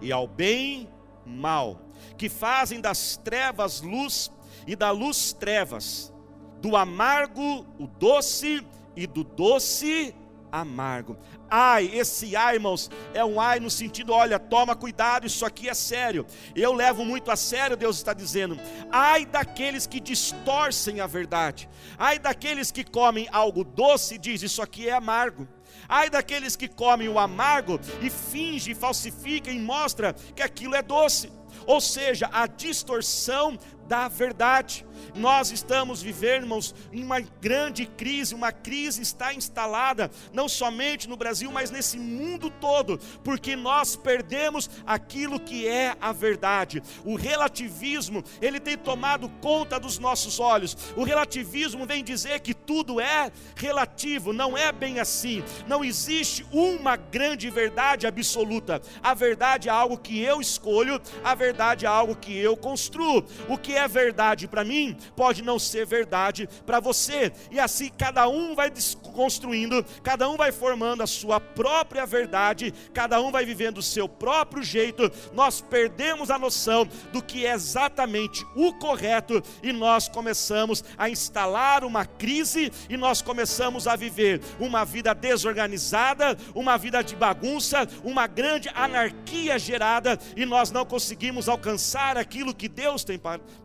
e 0.00 0.10
ao 0.10 0.26
bem 0.26 0.88
mal 1.26 1.87
que 2.16 2.28
fazem 2.28 2.80
das 2.80 3.16
trevas 3.16 3.80
luz 3.80 4.30
e 4.66 4.74
da 4.76 4.90
luz 4.90 5.32
trevas, 5.32 6.12
do 6.60 6.76
amargo 6.76 7.66
o 7.78 7.86
doce 7.86 8.64
e 8.96 9.06
do 9.06 9.24
doce 9.24 10.14
amargo. 10.50 11.16
Ai, 11.50 11.90
esse 11.92 12.36
ai, 12.36 12.56
irmãos, 12.56 12.90
é 13.14 13.24
um 13.24 13.40
ai 13.40 13.58
no 13.60 13.70
sentido, 13.70 14.12
olha, 14.12 14.38
toma 14.38 14.76
cuidado, 14.76 15.26
isso 15.26 15.44
aqui 15.44 15.68
é 15.68 15.74
sério. 15.74 16.26
Eu 16.54 16.72
levo 16.72 17.04
muito 17.04 17.30
a 17.30 17.36
sério, 17.36 17.76
Deus 17.76 17.96
está 17.96 18.12
dizendo. 18.12 18.58
Ai 18.90 19.24
daqueles 19.24 19.86
que 19.86 20.00
distorcem 20.00 21.00
a 21.00 21.06
verdade. 21.06 21.68
Ai 21.96 22.18
daqueles 22.18 22.70
que 22.70 22.84
comem 22.84 23.28
algo 23.32 23.64
doce 23.64 24.14
e 24.14 24.18
diz 24.18 24.42
isso 24.42 24.62
aqui 24.62 24.88
é 24.88 24.92
amargo. 24.92 25.48
Ai 25.88 26.10
daqueles 26.10 26.56
que 26.56 26.68
comem 26.68 27.08
o 27.08 27.18
amargo 27.18 27.80
e 28.02 28.10
fingem, 28.10 28.74
falsificam 28.74 29.52
e 29.52 29.58
mostram 29.58 30.12
que 30.34 30.42
aquilo 30.42 30.74
é 30.74 30.82
doce 30.82 31.30
ou 31.66 31.80
seja, 31.80 32.28
a 32.32 32.46
distorção 32.46 33.58
da 33.88 34.06
verdade. 34.06 34.86
Nós 35.14 35.50
estamos 35.50 36.02
vivendo, 36.02 36.42
irmãos, 36.42 36.74
uma 36.92 37.20
grande 37.20 37.86
crise, 37.86 38.34
uma 38.34 38.52
crise 38.52 39.02
está 39.02 39.32
instalada, 39.32 40.10
não 40.32 40.48
somente 40.48 41.08
no 41.08 41.16
Brasil, 41.16 41.50
mas 41.50 41.70
nesse 41.70 41.98
mundo 41.98 42.50
todo, 42.60 42.98
porque 43.24 43.56
nós 43.56 43.96
perdemos 43.96 44.68
aquilo 44.86 45.40
que 45.40 45.66
é 45.66 45.96
a 46.00 46.12
verdade. 46.12 46.82
O 47.04 47.16
relativismo, 47.16 48.22
ele 48.40 48.60
tem 48.60 48.76
tomado 48.76 49.28
conta 49.40 49.78
dos 49.80 49.98
nossos 49.98 50.38
olhos. 50.38 50.76
O 50.96 51.04
relativismo 51.04 51.86
vem 51.86 52.04
dizer 52.04 52.40
que 52.40 52.52
tudo 52.52 53.00
é 53.00 53.32
relativo, 53.56 54.32
não 54.32 54.56
é 54.56 54.70
bem 54.70 55.00
assim. 55.00 55.42
Não 55.66 55.84
existe 55.84 56.46
uma 56.52 56.96
grande 56.96 57.48
verdade 57.50 58.06
absoluta. 58.06 58.82
A 59.02 59.14
verdade 59.14 59.68
é 59.68 59.72
algo 59.72 59.96
que 59.96 60.20
eu 60.20 60.40
escolho, 60.40 61.00
a 61.24 61.34
verdade 61.34 61.86
é 61.86 61.88
algo 61.88 62.14
que 62.14 62.36
eu 62.36 62.56
construo. 62.56 63.24
O 63.48 63.56
que 63.56 63.77
é 63.78 63.88
verdade 63.88 64.46
para 64.46 64.64
mim 64.64 64.96
pode 65.16 65.42
não 65.42 65.58
ser 65.58 65.86
verdade 65.86 66.48
para 66.66 66.80
você. 66.80 67.32
E 67.50 67.58
assim 67.58 67.90
cada 67.96 68.28
um 68.28 68.54
vai 68.54 68.70
desconstruindo, 68.70 69.84
cada 70.02 70.28
um 70.28 70.36
vai 70.36 70.52
formando 70.52 71.02
a 71.02 71.06
sua 71.06 71.40
própria 71.40 72.04
verdade, 72.04 72.72
cada 72.92 73.20
um 73.20 73.30
vai 73.30 73.44
vivendo 73.44 73.78
o 73.78 73.82
seu 73.82 74.08
próprio 74.08 74.62
jeito. 74.62 75.10
Nós 75.32 75.60
perdemos 75.60 76.30
a 76.30 76.38
noção 76.38 76.86
do 77.12 77.22
que 77.22 77.46
é 77.46 77.52
exatamente 77.52 78.44
o 78.54 78.72
correto 78.74 79.42
e 79.62 79.72
nós 79.72 80.08
começamos 80.08 80.84
a 80.96 81.08
instalar 81.08 81.84
uma 81.84 82.04
crise 82.04 82.72
e 82.88 82.96
nós 82.96 83.22
começamos 83.22 83.86
a 83.86 83.96
viver 83.96 84.40
uma 84.58 84.84
vida 84.84 85.14
desorganizada, 85.14 86.36
uma 86.54 86.76
vida 86.76 87.02
de 87.02 87.14
bagunça, 87.14 87.88
uma 88.02 88.26
grande 88.26 88.68
anarquia 88.74 89.58
gerada 89.58 90.18
e 90.36 90.44
nós 90.44 90.70
não 90.70 90.84
conseguimos 90.84 91.48
alcançar 91.48 92.16
aquilo 92.16 92.54
que 92.54 92.68
Deus 92.68 93.04
tem 93.04 93.18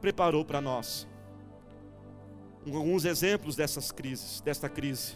preparou 0.03 0.43
para 0.43 0.59
nós 0.59 1.07
alguns 2.65 3.05
exemplos 3.05 3.55
dessas 3.55 3.89
crises, 3.89 4.41
desta 4.41 4.67
crise. 4.67 5.13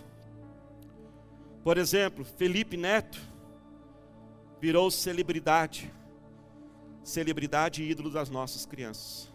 Por 1.62 1.78
exemplo, 1.78 2.24
Felipe 2.24 2.78
Neto 2.78 3.20
virou 4.62 4.90
celebridade, 4.90 5.94
celebridade 7.04 7.84
e 7.84 7.92
ídolo 7.92 8.10
das 8.10 8.30
nossas 8.30 8.66
crianças. 8.66 9.30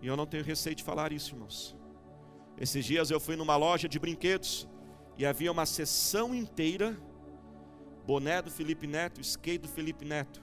E 0.00 0.06
eu 0.06 0.16
não 0.16 0.24
tenho 0.24 0.44
receio 0.44 0.74
de 0.74 0.82
falar 0.82 1.12
isso, 1.12 1.34
irmãos. 1.34 1.76
Esses 2.56 2.86
dias 2.86 3.10
eu 3.10 3.20
fui 3.20 3.36
numa 3.36 3.56
loja 3.56 3.86
de 3.86 3.98
brinquedos 3.98 4.66
e 5.18 5.26
havia 5.26 5.52
uma 5.52 5.66
sessão 5.66 6.34
inteira 6.34 6.96
boné 8.06 8.40
do 8.40 8.50
Felipe 8.50 8.86
Neto, 8.86 9.20
skate 9.20 9.58
do 9.58 9.68
Felipe 9.68 10.06
Neto. 10.06 10.42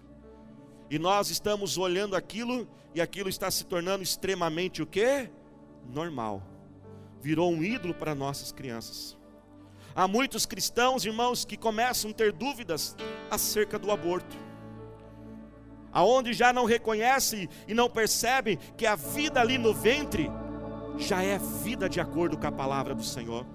E 0.92 1.00
nós 1.00 1.32
estamos 1.32 1.78
olhando 1.78 2.16
aquilo 2.16 2.68
e 2.94 3.00
aquilo 3.00 3.30
está 3.30 3.50
se 3.50 3.66
tornando 3.66 4.04
extremamente 4.04 4.84
o 4.84 4.86
quê? 4.86 5.32
normal, 5.90 6.44
virou 7.22 7.52
um 7.52 7.64
ídolo 7.64 7.94
para 7.94 8.14
nossas 8.14 8.52
crianças. 8.52 9.18
Há 9.96 10.08
muitos 10.08 10.46
cristãos, 10.46 11.06
irmãos, 11.06 11.44
que 11.44 11.58
começam 11.58 12.12
a 12.12 12.14
ter 12.14 12.32
dúvidas 12.32 12.96
acerca 13.30 13.80
do 13.80 13.90
aborto, 13.90 14.38
aonde 15.92 16.34
já 16.34 16.54
não 16.54 16.66
reconhecem 16.66 17.50
e 17.68 17.74
não 17.74 17.90
percebem 17.90 18.58
que 18.78 18.86
a 18.86 18.96
vida 18.96 19.40
ali 19.40 19.58
no 19.58 19.74
ventre 19.74 20.30
já 20.98 21.24
é 21.24 21.38
vida 21.38 21.90
de 21.90 22.02
acordo 22.02 22.38
com 22.38 22.48
a 22.48 22.52
palavra 22.52 22.94
do 22.94 23.04
Senhor. 23.04 23.46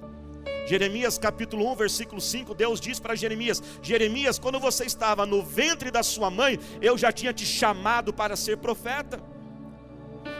Jeremias 0.67 1.17
capítulo 1.17 1.71
1, 1.73 1.77
versículo 1.77 2.21
5, 2.21 2.55
Deus 2.55 2.81
diz 2.81 2.99
para 2.99 3.15
Jeremias: 3.15 3.63
Jeremias, 3.81 4.39
quando 4.39 4.59
você 4.59 4.85
estava 4.85 5.25
no 5.25 5.43
ventre 5.43 5.91
da 5.91 6.03
sua 6.03 6.31
mãe, 6.31 6.59
eu 6.83 6.99
já 6.99 7.13
tinha 7.13 7.33
te 7.33 7.47
chamado 7.47 8.13
para 8.13 8.37
ser 8.37 8.57
profeta. 8.59 9.23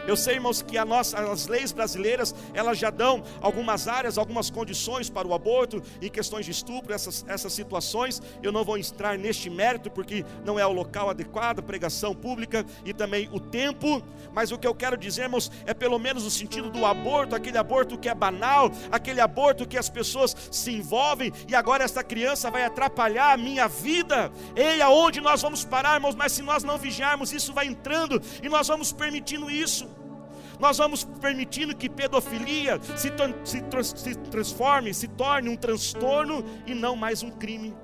Eu 0.07 0.15
sei, 0.15 0.35
irmãos, 0.35 0.61
que 0.61 0.77
nossa, 0.85 1.19
as 1.19 1.47
leis 1.47 1.73
brasileiras, 1.73 2.33
elas 2.53 2.77
já 2.77 2.89
dão 2.89 3.21
algumas 3.41 3.89
áreas, 3.89 4.17
algumas 4.17 4.49
condições 4.49 5.09
para 5.09 5.27
o 5.27 5.33
aborto, 5.33 5.83
em 6.01 6.09
questões 6.09 6.45
de 6.45 6.51
estupro, 6.51 6.93
essas, 6.93 7.25
essas 7.27 7.51
situações. 7.51 8.21
Eu 8.41 8.53
não 8.53 8.63
vou 8.63 8.77
entrar 8.77 9.17
neste 9.17 9.49
mérito, 9.49 9.91
porque 9.91 10.23
não 10.45 10.57
é 10.57 10.65
o 10.65 10.71
local 10.71 11.09
adequado, 11.09 11.61
pregação 11.61 12.15
pública 12.15 12.65
e 12.85 12.93
também 12.93 13.27
o 13.33 13.39
tempo. 13.39 14.01
Mas 14.33 14.49
o 14.49 14.57
que 14.57 14.65
eu 14.65 14.73
quero 14.73 14.95
dizer, 14.95 15.23
irmãos, 15.23 15.51
é 15.65 15.73
pelo 15.73 15.99
menos 15.99 16.23
no 16.23 16.31
sentido 16.31 16.69
do 16.69 16.85
aborto, 16.85 17.35
aquele 17.35 17.57
aborto 17.57 17.97
que 17.97 18.07
é 18.07 18.15
banal, 18.15 18.71
aquele 18.89 19.19
aborto 19.19 19.67
que 19.67 19.77
as 19.77 19.89
pessoas 19.89 20.33
se 20.49 20.71
envolvem 20.71 21.33
e 21.49 21.53
agora 21.53 21.83
esta 21.83 22.01
criança 22.01 22.49
vai 22.49 22.63
atrapalhar 22.63 23.33
a 23.33 23.37
minha 23.37 23.67
vida. 23.67 24.31
Ei, 24.55 24.81
aonde 24.81 25.19
nós 25.19 25.41
vamos 25.41 25.65
parar, 25.65 25.95
irmãos? 25.95 26.15
Mas 26.15 26.31
se 26.31 26.41
nós 26.41 26.63
não 26.63 26.77
vigiarmos, 26.77 27.33
isso 27.33 27.51
vai 27.51 27.67
entrando 27.67 28.21
e 28.41 28.47
nós 28.47 28.69
vamos 28.69 28.93
permitindo 28.93 29.51
isso 29.51 29.96
nós 30.59 30.77
vamos 30.77 31.03
permitindo 31.03 31.75
que 31.75 31.89
pedofilia 31.89 32.79
se, 32.95 33.11
se, 33.43 33.63
se 33.95 34.15
transforme, 34.15 34.93
se 34.93 35.07
torne 35.07 35.49
um 35.49 35.55
transtorno 35.55 36.43
e 36.65 36.73
não 36.73 36.95
mais 36.95 37.23
um 37.23 37.31
crime. 37.31 37.75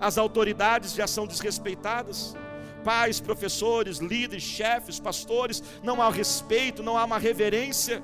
As 0.00 0.18
autoridades 0.18 0.94
já 0.94 1.06
são 1.06 1.26
desrespeitadas 1.26 2.36
pais, 2.84 3.18
professores, 3.18 3.96
líderes, 3.96 4.42
chefes, 4.42 5.00
pastores, 5.00 5.62
não 5.82 6.02
há 6.02 6.10
respeito, 6.10 6.82
não 6.82 6.98
há 6.98 7.04
uma 7.04 7.18
reverência. 7.18 8.02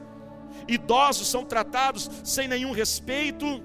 Idosos 0.67 1.29
são 1.29 1.45
tratados 1.45 2.11
sem 2.25 2.49
nenhum 2.49 2.73
respeito. 2.73 3.63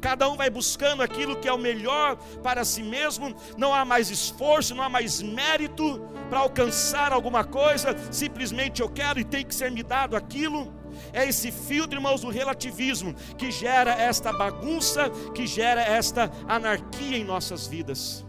Cada 0.00 0.28
um 0.28 0.36
vai 0.36 0.48
buscando 0.48 1.02
aquilo 1.02 1.36
que 1.36 1.48
é 1.48 1.52
o 1.52 1.58
melhor 1.58 2.16
para 2.42 2.64
si 2.64 2.82
mesmo, 2.82 3.34
não 3.56 3.74
há 3.74 3.84
mais 3.84 4.10
esforço, 4.10 4.74
não 4.74 4.82
há 4.82 4.88
mais 4.88 5.20
mérito, 5.20 6.00
para 6.28 6.38
alcançar 6.38 7.12
alguma 7.12 7.44
coisa, 7.44 7.94
simplesmente 8.10 8.80
eu 8.80 8.88
quero 8.88 9.18
e 9.20 9.24
tem 9.24 9.44
que 9.44 9.54
ser 9.54 9.70
me 9.70 9.82
dado 9.82 10.16
aquilo. 10.16 10.72
É 11.12 11.28
esse 11.28 11.50
filtro, 11.50 11.98
irmãos, 11.98 12.22
do 12.22 12.30
relativismo 12.30 13.14
que 13.36 13.50
gera 13.50 13.92
esta 13.92 14.32
bagunça, 14.32 15.10
que 15.34 15.46
gera 15.46 15.82
esta 15.82 16.30
anarquia 16.48 17.18
em 17.18 17.24
nossas 17.24 17.66
vidas. 17.66 18.24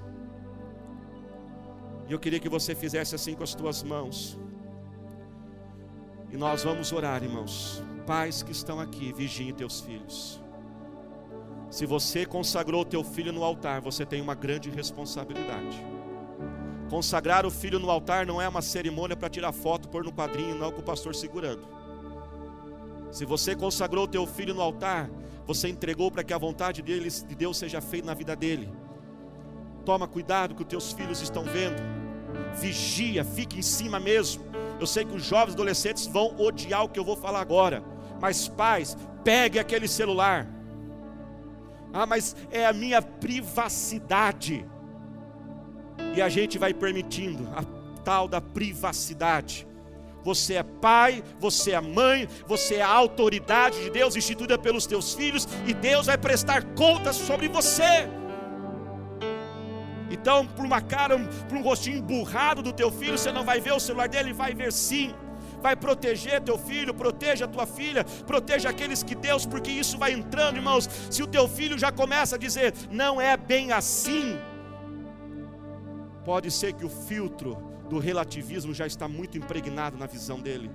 E 2.07 2.11
eu 2.11 2.19
queria 2.19 2.39
que 2.39 2.49
você 2.49 2.75
fizesse 2.75 3.15
assim 3.15 3.35
com 3.35 3.43
as 3.43 3.55
tuas 3.55 3.83
mãos. 3.83 4.37
E 6.29 6.37
nós 6.37 6.63
vamos 6.63 6.91
orar, 6.91 7.23
irmãos. 7.23 7.83
Pais 8.05 8.43
que 8.43 8.51
estão 8.51 8.79
aqui, 8.79 9.13
vigiem 9.13 9.53
teus 9.53 9.79
filhos. 9.81 10.40
Se 11.71 11.85
você 11.85 12.25
consagrou 12.25 12.83
teu 12.83 13.01
filho 13.01 13.31
no 13.31 13.45
altar, 13.45 13.79
você 13.79 14.05
tem 14.05 14.21
uma 14.21 14.35
grande 14.35 14.69
responsabilidade. 14.69 15.81
Consagrar 16.89 17.45
o 17.45 17.49
filho 17.49 17.79
no 17.79 17.89
altar 17.89 18.25
não 18.25 18.41
é 18.41 18.49
uma 18.49 18.61
cerimônia 18.61 19.15
para 19.15 19.29
tirar 19.29 19.53
foto, 19.53 19.87
pôr 19.87 20.03
no 20.03 20.11
quadrinho, 20.11 20.53
não 20.53 20.69
com 20.69 20.81
o 20.81 20.83
pastor 20.83 21.15
segurando. 21.15 21.65
Se 23.09 23.23
você 23.23 23.55
consagrou 23.55 24.03
o 24.03 24.07
teu 24.07 24.27
filho 24.27 24.53
no 24.53 24.61
altar, 24.61 25.09
você 25.47 25.69
entregou 25.69 26.11
para 26.11 26.25
que 26.25 26.33
a 26.33 26.37
vontade 26.37 26.81
de 26.81 27.35
Deus 27.35 27.57
seja 27.57 27.79
feita 27.79 28.05
na 28.05 28.13
vida 28.13 28.35
dele. 28.35 28.69
Toma 29.85 30.09
cuidado 30.09 30.53
que 30.53 30.63
os 30.63 30.67
teus 30.67 30.91
filhos 30.91 31.21
estão 31.21 31.45
vendo. 31.45 31.81
Vigia, 32.53 33.23
fique 33.23 33.57
em 33.57 33.61
cima 33.61 33.97
mesmo. 33.97 34.43
Eu 34.77 34.85
sei 34.85 35.05
que 35.05 35.15
os 35.15 35.23
jovens 35.23 35.53
adolescentes 35.53 36.05
vão 36.05 36.35
odiar 36.37 36.83
o 36.83 36.89
que 36.89 36.99
eu 36.99 37.05
vou 37.05 37.15
falar 37.15 37.39
agora. 37.39 37.81
Mas 38.19 38.49
pais, 38.49 38.97
pegue 39.23 39.57
aquele 39.57 39.87
celular. 39.87 40.59
Ah, 41.93 42.05
mas 42.05 42.35
é 42.51 42.65
a 42.65 42.73
minha 42.73 43.01
privacidade 43.01 44.65
e 46.15 46.21
a 46.21 46.29
gente 46.29 46.57
vai 46.57 46.73
permitindo 46.73 47.47
a 47.55 47.63
tal 48.03 48.27
da 48.27 48.41
privacidade. 48.41 49.67
Você 50.23 50.55
é 50.55 50.63
pai, 50.63 51.23
você 51.39 51.71
é 51.71 51.81
mãe, 51.81 52.27
você 52.45 52.75
é 52.75 52.81
a 52.81 52.87
autoridade 52.87 53.83
de 53.83 53.89
Deus 53.89 54.15
instituída 54.15 54.57
pelos 54.57 54.85
teus 54.85 55.13
filhos 55.13 55.47
e 55.65 55.73
Deus 55.73 56.05
vai 56.05 56.17
prestar 56.17 56.63
contas 56.75 57.15
sobre 57.15 57.47
você. 57.47 58.07
Então, 60.11 60.45
por 60.45 60.65
uma 60.65 60.81
cara, 60.81 61.17
por 61.47 61.57
um 61.57 61.63
rostinho 61.63 61.97
emburrado 61.97 62.61
do 62.61 62.73
teu 62.73 62.91
filho, 62.91 63.17
você 63.17 63.31
não 63.31 63.45
vai 63.45 63.59
ver 63.59 63.71
o 63.71 63.79
celular 63.79 64.09
dele, 64.09 64.33
vai 64.33 64.53
ver 64.53 64.71
sim. 64.71 65.15
Vai 65.61 65.75
proteger 65.75 66.41
teu 66.41 66.57
filho, 66.57 66.93
proteja 66.93 67.47
tua 67.47 67.65
filha, 67.65 68.03
proteja 68.25 68.69
aqueles 68.69 69.03
que 69.03 69.15
Deus, 69.15 69.45
porque 69.45 69.71
isso 69.71 69.97
vai 69.97 70.11
entrando, 70.11 70.57
irmãos. 70.57 70.89
Se 71.09 71.21
o 71.21 71.27
teu 71.27 71.47
filho 71.47 71.77
já 71.77 71.91
começa 71.91 72.35
a 72.35 72.39
dizer, 72.39 72.73
não 72.89 73.21
é 73.21 73.37
bem 73.37 73.71
assim, 73.71 74.39
Pode 76.23 76.51
ser 76.51 76.73
que 76.73 76.85
o 76.85 76.89
filtro 76.89 77.57
do 77.89 77.97
relativismo 77.97 78.73
já 78.73 78.85
está 78.85 79.07
muito 79.07 79.37
impregnado 79.37 79.97
na 79.97 80.05
visão 80.05 80.39
dele. 80.39 80.69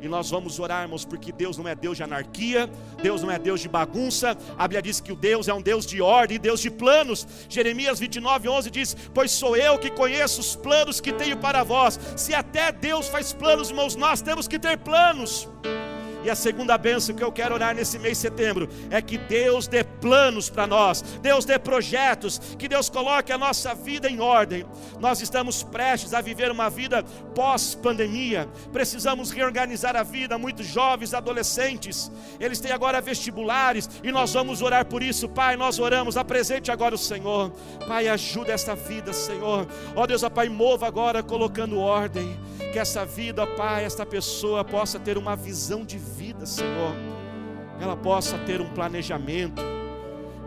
E 0.00 0.08
nós 0.08 0.30
vamos 0.30 0.58
orar, 0.58 0.82
irmãos, 0.82 1.04
porque 1.04 1.32
Deus 1.32 1.56
não 1.56 1.66
é 1.66 1.74
Deus 1.74 1.96
de 1.96 2.02
anarquia, 2.02 2.68
Deus 3.02 3.22
não 3.22 3.30
é 3.30 3.38
Deus 3.38 3.60
de 3.60 3.68
bagunça. 3.68 4.36
A 4.58 4.68
Bíblia 4.68 4.82
diz 4.82 5.00
que 5.00 5.12
o 5.12 5.16
Deus 5.16 5.48
é 5.48 5.54
um 5.54 5.62
Deus 5.62 5.86
de 5.86 6.02
ordem, 6.02 6.38
Deus 6.38 6.60
de 6.60 6.70
planos. 6.70 7.26
Jeremias 7.48 7.98
29, 8.00 8.48
11 8.48 8.70
diz: 8.70 8.96
Pois 9.14 9.30
sou 9.30 9.56
eu 9.56 9.78
que 9.78 9.90
conheço 9.90 10.40
os 10.40 10.54
planos 10.54 11.00
que 11.00 11.12
tenho 11.12 11.36
para 11.36 11.62
vós. 11.62 11.98
Se 12.16 12.34
até 12.34 12.70
Deus 12.70 13.08
faz 13.08 13.32
planos, 13.32 13.70
irmãos, 13.70 13.96
nós 13.96 14.20
temos 14.20 14.46
que 14.46 14.58
ter 14.58 14.76
planos. 14.78 15.48
E 16.24 16.30
a 16.30 16.34
segunda 16.34 16.78
bênção 16.78 17.14
que 17.14 17.22
eu 17.22 17.30
quero 17.30 17.54
orar 17.54 17.74
nesse 17.74 17.98
mês 17.98 18.16
de 18.16 18.22
setembro 18.22 18.66
é 18.90 19.02
que 19.02 19.18
Deus 19.18 19.66
dê 19.66 19.84
planos 19.84 20.48
para 20.48 20.66
nós, 20.66 21.02
Deus 21.20 21.44
dê 21.44 21.58
projetos, 21.58 22.40
que 22.58 22.66
Deus 22.66 22.88
coloque 22.88 23.30
a 23.30 23.36
nossa 23.36 23.74
vida 23.74 24.08
em 24.08 24.20
ordem. 24.20 24.64
Nós 24.98 25.20
estamos 25.20 25.62
prestes 25.62 26.14
a 26.14 26.22
viver 26.22 26.50
uma 26.50 26.70
vida 26.70 27.02
pós-pandemia, 27.34 28.48
precisamos 28.72 29.30
reorganizar 29.30 29.96
a 29.96 30.02
vida. 30.02 30.38
Muitos 30.38 30.66
jovens, 30.66 31.12
adolescentes, 31.12 32.10
eles 32.40 32.58
têm 32.58 32.72
agora 32.72 33.02
vestibulares 33.02 33.90
e 34.02 34.10
nós 34.10 34.32
vamos 34.32 34.62
orar 34.62 34.86
por 34.86 35.02
isso, 35.02 35.28
Pai. 35.28 35.56
Nós 35.56 35.78
oramos, 35.78 36.16
apresente 36.16 36.70
agora 36.70 36.94
o 36.94 36.98
Senhor, 36.98 37.50
Pai, 37.86 38.08
ajuda 38.08 38.50
esta 38.50 38.74
vida, 38.74 39.12
Senhor. 39.12 39.66
Ó 39.94 40.06
Deus, 40.06 40.22
ó 40.22 40.30
Pai, 40.30 40.48
mova 40.48 40.86
agora 40.86 41.22
colocando 41.22 41.78
ordem 41.78 42.34
que 42.74 42.78
essa 42.80 43.06
vida, 43.06 43.46
Pai, 43.46 43.84
esta 43.84 44.04
pessoa 44.04 44.64
possa 44.64 44.98
ter 44.98 45.16
uma 45.16 45.36
visão 45.36 45.84
de 45.84 45.96
vida, 45.96 46.13
Senhor. 46.46 46.94
Ela 47.80 47.96
possa 47.96 48.38
ter 48.38 48.60
um 48.60 48.68
planejamento, 48.68 49.62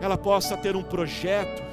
ela 0.00 0.16
possa 0.16 0.56
ter 0.56 0.76
um 0.76 0.82
projeto. 0.82 1.66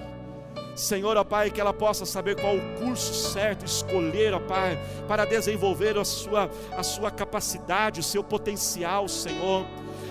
Senhor, 0.75 1.15
ó 1.15 1.23
Pai, 1.23 1.49
que 1.49 1.61
ela 1.61 1.73
possa 1.73 2.05
saber 2.05 2.35
qual 2.35 2.55
o 2.57 2.75
curso 2.79 3.13
certo 3.13 3.65
escolher, 3.65 4.33
ó 4.33 4.39
Pai, 4.39 4.77
para 5.07 5.23
desenvolver 5.23 5.97
a 5.97 6.03
sua, 6.03 6.49
a 6.77 6.83
sua 6.83 7.09
capacidade, 7.09 8.01
o 8.01 8.03
seu 8.03 8.23
potencial, 8.23 9.07
Senhor. 9.07 9.65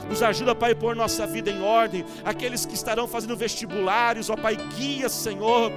Nos 0.09 0.23
ajuda, 0.23 0.55
Pai, 0.55 0.73
a 0.73 0.77
pôr 0.77 0.97
nossa 0.97 1.27
vida 1.27 1.51
em 1.51 1.63
ordem. 1.63 2.05
Aqueles 2.25 2.65
que 2.65 2.75
estarão 2.75 3.07
fazendo 3.07 3.37
vestibulares, 3.37 4.31
ó 4.31 4.37
Pai, 4.37 4.57
guia, 4.57 5.09
Senhor 5.11 5.71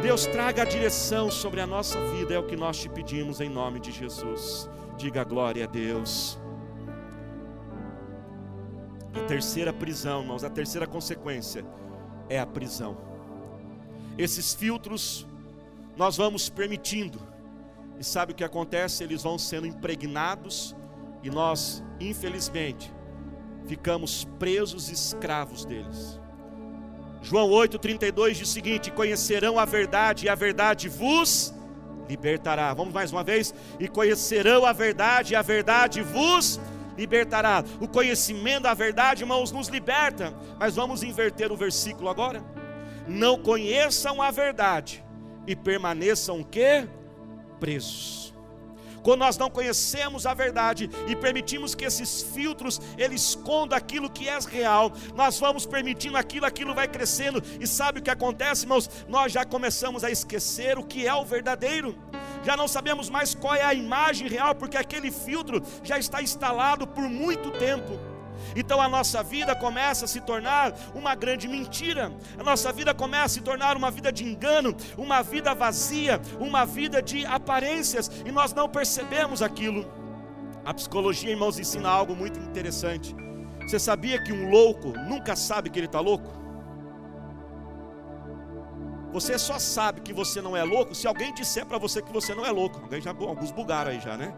Deus 0.00 0.24
traga 0.24 0.62
a 0.62 0.64
direção 0.64 1.30
sobre 1.30 1.60
a 1.60 1.66
nossa 1.66 2.00
vida, 2.12 2.32
é 2.32 2.38
o 2.38 2.42
que 2.42 2.56
nós 2.56 2.78
te 2.78 2.88
pedimos 2.88 3.38
em 3.40 3.50
nome 3.50 3.78
de 3.78 3.92
Jesus. 3.92 4.68
Diga 4.96 5.22
glória 5.24 5.64
a 5.64 5.66
Deus. 5.66 6.39
A 9.14 9.20
terceira 9.26 9.72
prisão, 9.72 10.20
irmãos, 10.20 10.44
a 10.44 10.50
terceira 10.50 10.86
consequência 10.86 11.64
é 12.28 12.38
a 12.38 12.46
prisão. 12.46 12.96
Esses 14.16 14.54
filtros 14.54 15.26
nós 15.96 16.16
vamos 16.16 16.48
permitindo, 16.48 17.20
e 17.98 18.04
sabe 18.04 18.32
o 18.32 18.34
que 18.34 18.44
acontece? 18.44 19.02
Eles 19.02 19.22
vão 19.22 19.36
sendo 19.36 19.66
impregnados, 19.66 20.76
e 21.22 21.28
nós, 21.28 21.82
infelizmente, 21.98 22.92
ficamos 23.66 24.24
presos 24.38 24.88
escravos 24.88 25.64
deles. 25.64 26.18
João 27.20 27.50
8,32 27.50 28.34
diz 28.34 28.48
o 28.48 28.52
seguinte: 28.52 28.90
Conhecerão 28.90 29.58
a 29.58 29.64
verdade, 29.64 30.26
e 30.26 30.28
a 30.28 30.34
verdade 30.34 30.88
vos 30.88 31.52
libertará. 32.08 32.72
Vamos 32.72 32.94
mais 32.94 33.12
uma 33.12 33.22
vez? 33.22 33.52
E 33.78 33.88
conhecerão 33.88 34.64
a 34.64 34.72
verdade, 34.72 35.34
e 35.34 35.36
a 35.36 35.42
verdade 35.42 36.00
vos 36.00 36.56
libertará. 36.56 36.69
O 37.80 37.88
conhecimento 37.88 38.64
da 38.64 38.74
verdade, 38.74 39.22
irmãos, 39.22 39.52
nos 39.52 39.68
liberta. 39.68 40.34
Mas 40.58 40.76
vamos 40.76 41.02
inverter 41.02 41.52
o 41.52 41.56
versículo 41.56 42.08
agora. 42.08 42.42
Não 43.06 43.38
conheçam 43.38 44.22
a 44.22 44.30
verdade 44.30 45.04
e 45.46 45.56
permaneçam 45.56 46.42
que 46.42 46.86
presos 47.58 48.20
quando 49.02 49.20
nós 49.20 49.36
não 49.36 49.50
conhecemos 49.50 50.26
a 50.26 50.34
verdade 50.34 50.90
e 51.08 51.16
permitimos 51.16 51.74
que 51.74 51.84
esses 51.84 52.22
filtros 52.22 52.80
ele 52.98 53.14
esconda 53.14 53.76
aquilo 53.76 54.10
que 54.10 54.28
é 54.28 54.38
real, 54.40 54.92
nós 55.14 55.38
vamos 55.38 55.66
permitindo 55.66 56.16
aquilo, 56.16 56.46
aquilo 56.46 56.74
vai 56.74 56.88
crescendo, 56.88 57.42
e 57.60 57.66
sabe 57.66 58.00
o 58.00 58.02
que 58.02 58.10
acontece, 58.10 58.64
irmãos? 58.64 58.88
Nós 59.08 59.32
já 59.32 59.44
começamos 59.44 60.04
a 60.04 60.10
esquecer 60.10 60.78
o 60.78 60.84
que 60.84 61.06
é 61.06 61.14
o 61.14 61.24
verdadeiro, 61.24 61.96
já 62.42 62.56
não 62.56 62.68
sabemos 62.68 63.08
mais 63.08 63.34
qual 63.34 63.54
é 63.54 63.64
a 63.64 63.74
imagem 63.74 64.28
real, 64.28 64.54
porque 64.54 64.76
aquele 64.76 65.10
filtro 65.10 65.62
já 65.82 65.98
está 65.98 66.22
instalado 66.22 66.86
por 66.86 67.08
muito 67.08 67.50
tempo. 67.52 67.98
Então 68.56 68.80
a 68.80 68.88
nossa 68.88 69.22
vida 69.22 69.54
começa 69.54 70.06
a 70.06 70.08
se 70.08 70.20
tornar 70.20 70.74
uma 70.94 71.14
grande 71.14 71.46
mentira, 71.46 72.12
a 72.38 72.42
nossa 72.42 72.72
vida 72.72 72.94
começa 72.94 73.26
a 73.26 73.28
se 73.28 73.40
tornar 73.42 73.76
uma 73.76 73.90
vida 73.90 74.10
de 74.10 74.24
engano, 74.24 74.74
uma 74.96 75.22
vida 75.22 75.54
vazia, 75.54 76.20
uma 76.38 76.64
vida 76.64 77.02
de 77.02 77.24
aparências, 77.26 78.10
e 78.24 78.32
nós 78.32 78.52
não 78.52 78.68
percebemos 78.68 79.42
aquilo. 79.42 79.86
A 80.64 80.74
psicologia, 80.74 81.30
irmãos, 81.30 81.58
ensina 81.58 81.88
algo 81.88 82.14
muito 82.14 82.38
interessante. 82.38 83.14
Você 83.62 83.78
sabia 83.78 84.22
que 84.22 84.32
um 84.32 84.50
louco 84.50 84.88
nunca 85.08 85.36
sabe 85.36 85.70
que 85.70 85.78
ele 85.78 85.86
está 85.86 86.00
louco? 86.00 86.39
Você 89.12 89.38
só 89.38 89.58
sabe 89.58 90.00
que 90.00 90.12
você 90.12 90.40
não 90.40 90.56
é 90.56 90.62
louco 90.62 90.94
se 90.94 91.06
alguém 91.06 91.34
disser 91.34 91.66
para 91.66 91.78
você 91.78 92.00
que 92.00 92.12
você 92.12 92.34
não 92.34 92.46
é 92.46 92.50
louco. 92.50 92.80
Alguém 92.80 93.00
já, 93.00 93.10
alguns 93.10 93.50
bugaram 93.50 93.90
aí 93.90 94.00
já, 94.00 94.16
né? 94.16 94.34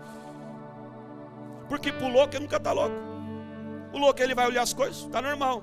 Porque 1.69 1.93
para 1.93 2.07
o 2.07 2.11
louco 2.11 2.35
ele 2.35 2.45
nunca 2.45 2.57
está 2.57 2.73
louco. 2.73 2.95
O 3.93 3.99
louco 3.99 4.23
ele 4.23 4.35
vai 4.35 4.47
olhar 4.47 4.63
as 4.63 4.73
coisas, 4.73 5.05
está 5.05 5.21
normal. 5.21 5.63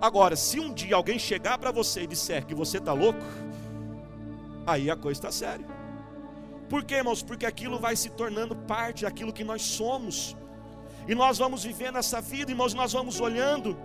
Agora, 0.00 0.34
se 0.34 0.58
um 0.58 0.72
dia 0.72 0.96
alguém 0.96 1.18
chegar 1.18 1.58
para 1.58 1.70
você 1.70 2.02
e 2.02 2.06
disser 2.06 2.44
que 2.44 2.54
você 2.54 2.78
está 2.78 2.92
louco, 2.92 3.20
aí 4.66 4.90
a 4.90 4.96
coisa 4.96 5.18
está 5.18 5.30
séria. 5.30 5.66
Por 6.68 6.84
quê, 6.84 6.96
irmãos? 6.96 7.22
Porque 7.22 7.46
aquilo 7.46 7.78
vai 7.78 7.94
se 7.94 8.10
tornando 8.10 8.56
parte 8.56 9.04
daquilo 9.04 9.32
que 9.32 9.44
nós 9.44 9.62
somos. 9.62 10.36
E 11.06 11.14
nós 11.14 11.38
vamos 11.38 11.62
vivendo 11.62 11.98
essa 11.98 12.20
vida, 12.20 12.50
irmãos, 12.50 12.74
nós 12.74 12.92
vamos 12.92 13.20
olhando 13.20 13.76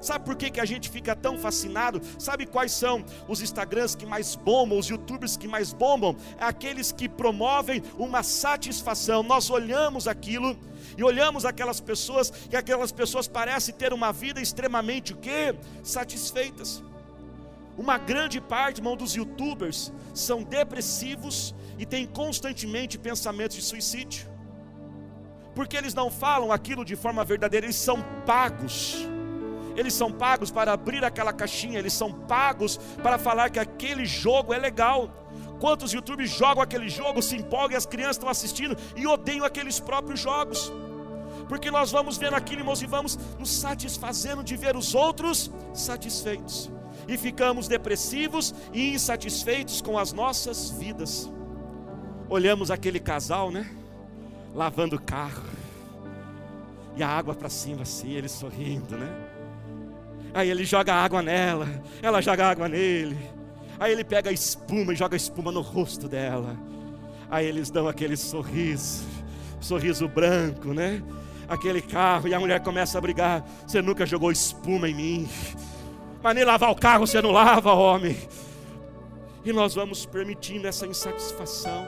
Sabe 0.00 0.24
por 0.24 0.36
que, 0.36 0.50
que 0.50 0.60
a 0.60 0.64
gente 0.64 0.88
fica 0.88 1.14
tão 1.14 1.38
fascinado? 1.38 2.00
Sabe 2.18 2.46
quais 2.46 2.72
são 2.72 3.04
os 3.28 3.40
Instagrams 3.40 3.94
que 3.94 4.06
mais 4.06 4.34
bombam, 4.34 4.78
os 4.78 4.86
YouTubers 4.86 5.36
que 5.36 5.48
mais 5.48 5.72
bombam? 5.72 6.16
É 6.38 6.44
aqueles 6.44 6.92
que 6.92 7.08
promovem 7.08 7.82
uma 7.98 8.22
satisfação. 8.22 9.22
Nós 9.22 9.50
olhamos 9.50 10.06
aquilo 10.06 10.56
e 10.96 11.02
olhamos 11.02 11.44
aquelas 11.44 11.80
pessoas 11.80 12.32
e 12.50 12.56
aquelas 12.56 12.92
pessoas 12.92 13.26
parecem 13.26 13.74
ter 13.74 13.92
uma 13.92 14.12
vida 14.12 14.40
extremamente 14.40 15.12
o 15.12 15.16
quê? 15.16 15.54
Satisfeitas. 15.82 16.82
Uma 17.76 17.98
grande 17.98 18.40
parte, 18.40 18.78
irmão, 18.78 18.96
dos 18.96 19.14
youtubers 19.14 19.92
são 20.12 20.42
depressivos 20.42 21.54
e 21.76 21.84
têm 21.84 22.06
constantemente 22.06 22.96
pensamentos 22.98 23.56
de 23.56 23.62
suicídio. 23.62 24.28
Porque 25.54 25.76
eles 25.76 25.94
não 25.94 26.10
falam 26.10 26.52
aquilo 26.52 26.84
de 26.84 26.94
forma 26.94 27.24
verdadeira, 27.24 27.66
eles 27.66 27.76
são 27.76 28.00
pagos 28.24 29.08
eles 29.76 29.94
são 29.94 30.10
pagos 30.10 30.50
para 30.50 30.72
abrir 30.72 31.04
aquela 31.04 31.32
caixinha, 31.32 31.78
eles 31.78 31.92
são 31.92 32.12
pagos 32.12 32.78
para 33.02 33.18
falar 33.18 33.50
que 33.50 33.58
aquele 33.58 34.04
jogo 34.06 34.52
é 34.52 34.58
legal. 34.58 35.10
Quantos 35.60 35.92
YouTubes 35.92 36.30
jogam 36.30 36.62
aquele 36.62 36.88
jogo, 36.88 37.22
se 37.22 37.36
empolgam 37.36 37.72
e 37.72 37.76
as 37.76 37.86
crianças 37.86 38.16
estão 38.16 38.28
assistindo 38.28 38.76
e 38.96 39.06
odeiam 39.06 39.44
aqueles 39.44 39.80
próprios 39.80 40.20
jogos? 40.20 40.72
Porque 41.48 41.70
nós 41.70 41.90
vamos 41.90 42.16
vendo 42.16 42.34
aquilo, 42.34 42.60
irmãos, 42.60 42.82
e 42.82 42.86
vamos 42.86 43.18
nos 43.38 43.50
satisfazendo 43.50 44.42
de 44.42 44.56
ver 44.56 44.76
os 44.76 44.94
outros 44.94 45.50
satisfeitos. 45.72 46.70
E 47.06 47.18
ficamos 47.18 47.68
depressivos 47.68 48.54
e 48.72 48.94
insatisfeitos 48.94 49.80
com 49.82 49.98
as 49.98 50.12
nossas 50.12 50.70
vidas. 50.70 51.30
Olhamos 52.28 52.70
aquele 52.70 52.98
casal, 52.98 53.50
né? 53.50 53.70
Lavando 54.54 54.96
o 54.96 55.00
carro. 55.00 55.44
E 56.96 57.02
a 57.02 57.08
água 57.08 57.34
para 57.34 57.50
cima 57.50 57.82
assim, 57.82 58.12
ele 58.12 58.28
sorrindo, 58.28 58.96
né? 58.96 59.23
Aí 60.34 60.50
ele 60.50 60.64
joga 60.64 60.92
água 60.92 61.22
nela, 61.22 61.68
ela 62.02 62.20
joga 62.20 62.48
água 62.48 62.68
nele. 62.68 63.16
Aí 63.78 63.92
ele 63.92 64.02
pega 64.02 64.30
a 64.30 64.32
espuma 64.32 64.92
e 64.92 64.96
joga 64.96 65.14
a 65.14 65.16
espuma 65.16 65.52
no 65.52 65.60
rosto 65.60 66.08
dela. 66.08 66.56
Aí 67.30 67.46
eles 67.46 67.70
dão 67.70 67.86
aquele 67.86 68.16
sorriso, 68.16 69.04
sorriso 69.60 70.08
branco, 70.08 70.74
né? 70.74 71.00
Aquele 71.48 71.80
carro, 71.80 72.26
e 72.26 72.34
a 72.34 72.40
mulher 72.40 72.60
começa 72.60 72.98
a 72.98 73.00
brigar. 73.00 73.44
Você 73.64 73.80
nunca 73.80 74.04
jogou 74.04 74.32
espuma 74.32 74.88
em 74.88 74.94
mim, 74.94 75.28
mas 76.20 76.34
nem 76.34 76.44
lavar 76.44 76.72
o 76.72 76.76
carro 76.76 77.06
você 77.06 77.22
não 77.22 77.30
lava, 77.30 77.72
homem. 77.72 78.16
E 79.44 79.52
nós 79.52 79.74
vamos 79.74 80.04
permitindo 80.04 80.66
essa 80.66 80.84
insatisfação, 80.84 81.86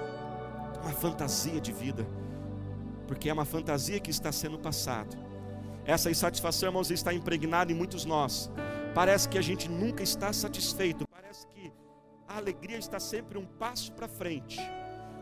uma 0.82 0.92
fantasia 0.92 1.60
de 1.60 1.72
vida, 1.72 2.06
porque 3.08 3.28
é 3.28 3.32
uma 3.32 3.44
fantasia 3.44 3.98
que 3.98 4.10
está 4.10 4.30
sendo 4.30 4.56
passada 4.56 5.25
essa 5.86 6.10
insatisfação, 6.10 6.68
irmãos, 6.68 6.90
está 6.90 7.14
impregnada 7.14 7.70
em 7.70 7.74
muitos 7.74 8.04
nós. 8.04 8.50
Parece 8.92 9.28
que 9.28 9.38
a 9.38 9.42
gente 9.42 9.68
nunca 9.68 10.02
está 10.02 10.32
satisfeito. 10.32 11.06
Parece 11.08 11.46
que 11.46 11.72
a 12.26 12.36
alegria 12.36 12.76
está 12.76 12.98
sempre 12.98 13.38
um 13.38 13.46
passo 13.46 13.92
para 13.92 14.08
frente. 14.08 14.58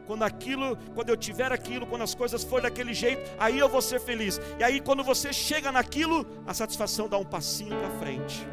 Quando 0.07 0.22
aquilo, 0.22 0.77
quando 0.94 1.09
eu 1.11 1.16
tiver 1.16 1.50
aquilo, 1.53 1.87
quando 1.87 2.03
as 2.03 2.14
coisas 2.14 2.44
forem 2.44 2.64
daquele 2.64 2.94
jeito, 2.94 3.22
aí 3.38 3.59
eu 3.59 3.68
vou 3.68 3.83
ser 3.83 4.00
feliz. 4.00 4.40
E 4.59 4.64
aí 4.64 4.81
quando 4.81 5.05
você 5.05 5.33
chega 5.33 5.70
naquilo, 5.70 6.27
a 6.46 6.55
satisfação 6.55 7.09
dá 7.09 7.18
um 7.18 7.24
passinho 7.24 7.77
para 7.79 7.90
frente. 7.98 8.46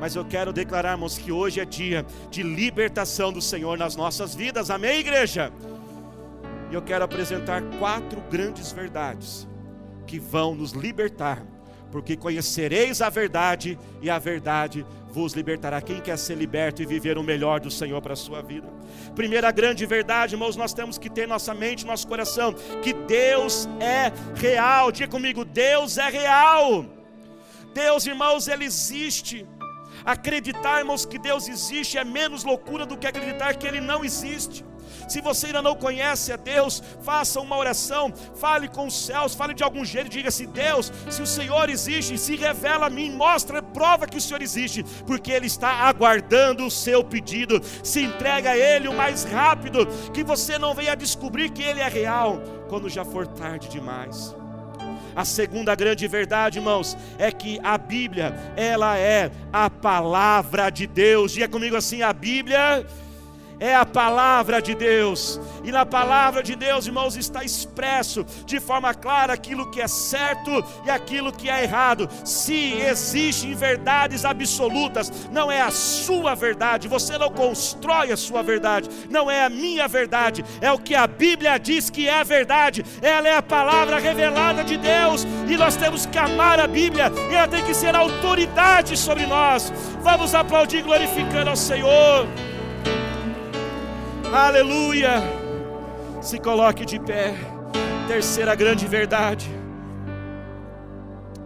Mas 0.00 0.14
eu 0.14 0.24
quero 0.24 0.52
declarar, 0.52 0.92
irmãos, 0.92 1.18
que 1.18 1.32
hoje 1.32 1.60
é 1.60 1.64
dia 1.64 2.04
de 2.30 2.42
libertação 2.42 3.32
do 3.32 3.42
Senhor 3.42 3.76
nas 3.76 3.96
nossas 3.96 4.34
vidas. 4.34 4.70
Amém, 4.70 5.00
igreja? 5.00 5.52
E 6.70 6.74
eu 6.74 6.82
quero 6.82 7.04
apresentar 7.04 7.62
quatro 7.78 8.20
grandes 8.30 8.70
verdades 8.70 9.48
que 10.06 10.18
vão 10.18 10.54
nos 10.54 10.72
libertar 10.72 11.42
porque 11.90 12.16
conhecereis 12.16 13.00
a 13.00 13.08
verdade 13.08 13.78
e 14.02 14.10
a 14.10 14.18
verdade 14.18 14.84
vos 15.10 15.32
libertará. 15.32 15.80
Quem 15.80 16.00
quer 16.00 16.16
ser 16.18 16.36
liberto 16.36 16.82
e 16.82 16.86
viver 16.86 17.18
o 17.18 17.22
melhor 17.22 17.60
do 17.60 17.70
Senhor 17.70 18.00
para 18.00 18.12
a 18.12 18.16
sua 18.16 18.42
vida? 18.42 18.68
Primeira 19.14 19.50
grande 19.50 19.84
verdade, 19.86 20.34
irmãos, 20.34 20.56
nós 20.56 20.72
temos 20.72 20.98
que 20.98 21.10
ter 21.10 21.26
nossa 21.26 21.54
mente, 21.54 21.86
nosso 21.86 22.06
coração, 22.06 22.54
que 22.82 22.92
Deus 22.92 23.68
é 23.80 24.12
real. 24.38 24.92
Diga 24.92 25.10
comigo, 25.10 25.44
Deus 25.44 25.98
é 25.98 26.08
real. 26.08 26.84
Deus, 27.74 28.06
irmãos, 28.06 28.48
ele 28.48 28.64
existe. 28.64 29.46
Acreditar, 30.04 30.78
irmãos, 30.78 31.04
que 31.04 31.18
Deus 31.18 31.48
existe 31.48 31.98
é 31.98 32.04
menos 32.04 32.44
loucura 32.44 32.86
do 32.86 32.96
que 32.96 33.06
acreditar 33.06 33.54
que 33.54 33.66
ele 33.66 33.80
não 33.80 34.04
existe. 34.04 34.64
Se 35.08 35.20
você 35.20 35.46
ainda 35.46 35.62
não 35.62 35.74
conhece 35.74 36.32
a 36.32 36.36
Deus, 36.36 36.82
faça 37.00 37.40
uma 37.40 37.56
oração, 37.56 38.12
fale 38.36 38.68
com 38.68 38.86
os 38.86 39.06
céus, 39.06 39.34
fale 39.34 39.54
de 39.54 39.62
algum 39.62 39.84
jeito, 39.84 40.10
diga-se: 40.10 40.46
Deus, 40.46 40.92
se 41.08 41.22
o 41.22 41.26
Senhor 41.26 41.70
existe, 41.70 42.18
se 42.18 42.36
revela 42.36 42.86
a 42.86 42.90
mim, 42.90 43.10
mostra, 43.10 43.62
prova 43.62 44.06
que 44.06 44.18
o 44.18 44.20
Senhor 44.20 44.42
existe, 44.42 44.84
porque 45.06 45.32
Ele 45.32 45.46
está 45.46 45.70
aguardando 45.70 46.66
o 46.66 46.70
seu 46.70 47.02
pedido. 47.02 47.60
Se 47.82 48.02
entrega 48.02 48.50
a 48.50 48.56
Ele 48.56 48.88
o 48.88 48.94
mais 48.94 49.24
rápido, 49.24 49.86
que 50.12 50.22
você 50.22 50.58
não 50.58 50.74
venha 50.74 50.94
descobrir 50.94 51.50
que 51.50 51.62
Ele 51.62 51.80
é 51.80 51.88
real 51.88 52.40
quando 52.68 52.88
já 52.88 53.04
for 53.04 53.26
tarde 53.26 53.68
demais. 53.68 54.36
A 55.16 55.24
segunda 55.24 55.74
grande 55.74 56.06
verdade, 56.06 56.58
irmãos, 56.58 56.96
é 57.18 57.32
que 57.32 57.58
a 57.64 57.76
Bíblia, 57.76 58.34
ela 58.56 58.96
é 58.96 59.32
a 59.52 59.68
palavra 59.68 60.70
de 60.70 60.86
Deus. 60.86 61.32
Diga 61.32 61.48
comigo 61.48 61.74
assim: 61.74 62.02
a 62.02 62.12
Bíblia 62.12 62.86
é 63.60 63.74
a 63.74 63.84
palavra 63.84 64.62
de 64.62 64.74
Deus, 64.74 65.40
e 65.64 65.72
na 65.72 65.84
palavra 65.84 66.42
de 66.42 66.54
Deus, 66.54 66.86
irmãos, 66.86 67.16
está 67.16 67.44
expresso 67.44 68.24
de 68.46 68.60
forma 68.60 68.94
clara 68.94 69.32
aquilo 69.32 69.70
que 69.70 69.80
é 69.80 69.88
certo 69.88 70.64
e 70.84 70.90
aquilo 70.90 71.32
que 71.32 71.50
é 71.50 71.64
errado. 71.64 72.08
Se 72.24 72.74
existem 72.74 73.54
verdades 73.54 74.24
absolutas, 74.24 75.10
não 75.30 75.50
é 75.50 75.60
a 75.60 75.70
sua 75.70 76.34
verdade, 76.34 76.88
você 76.88 77.18
não 77.18 77.30
constrói 77.30 78.12
a 78.12 78.16
sua 78.16 78.42
verdade, 78.42 78.88
não 79.10 79.30
é 79.30 79.44
a 79.44 79.50
minha 79.50 79.88
verdade, 79.88 80.44
é 80.60 80.70
o 80.72 80.78
que 80.78 80.94
a 80.94 81.06
Bíblia 81.06 81.58
diz 81.58 81.90
que 81.90 82.08
é 82.08 82.22
verdade, 82.24 82.84
ela 83.02 83.28
é 83.28 83.36
a 83.36 83.42
palavra 83.42 83.98
revelada 83.98 84.62
de 84.64 84.76
Deus, 84.76 85.26
e 85.48 85.56
nós 85.56 85.76
temos 85.76 86.06
que 86.06 86.18
amar 86.18 86.60
a 86.60 86.66
Bíblia, 86.66 87.12
e 87.30 87.34
ela 87.34 87.48
tem 87.48 87.64
que 87.64 87.74
ser 87.74 87.94
autoridade 87.94 88.96
sobre 88.96 89.26
nós. 89.26 89.72
Vamos 90.00 90.34
aplaudir 90.34 90.82
glorificando 90.82 91.50
ao 91.50 91.56
Senhor. 91.56 92.26
Aleluia. 94.32 95.22
Se 96.20 96.38
coloque 96.38 96.84
de 96.84 97.00
pé. 97.00 97.34
Terceira 98.06 98.54
grande 98.54 98.86
verdade. 98.86 99.48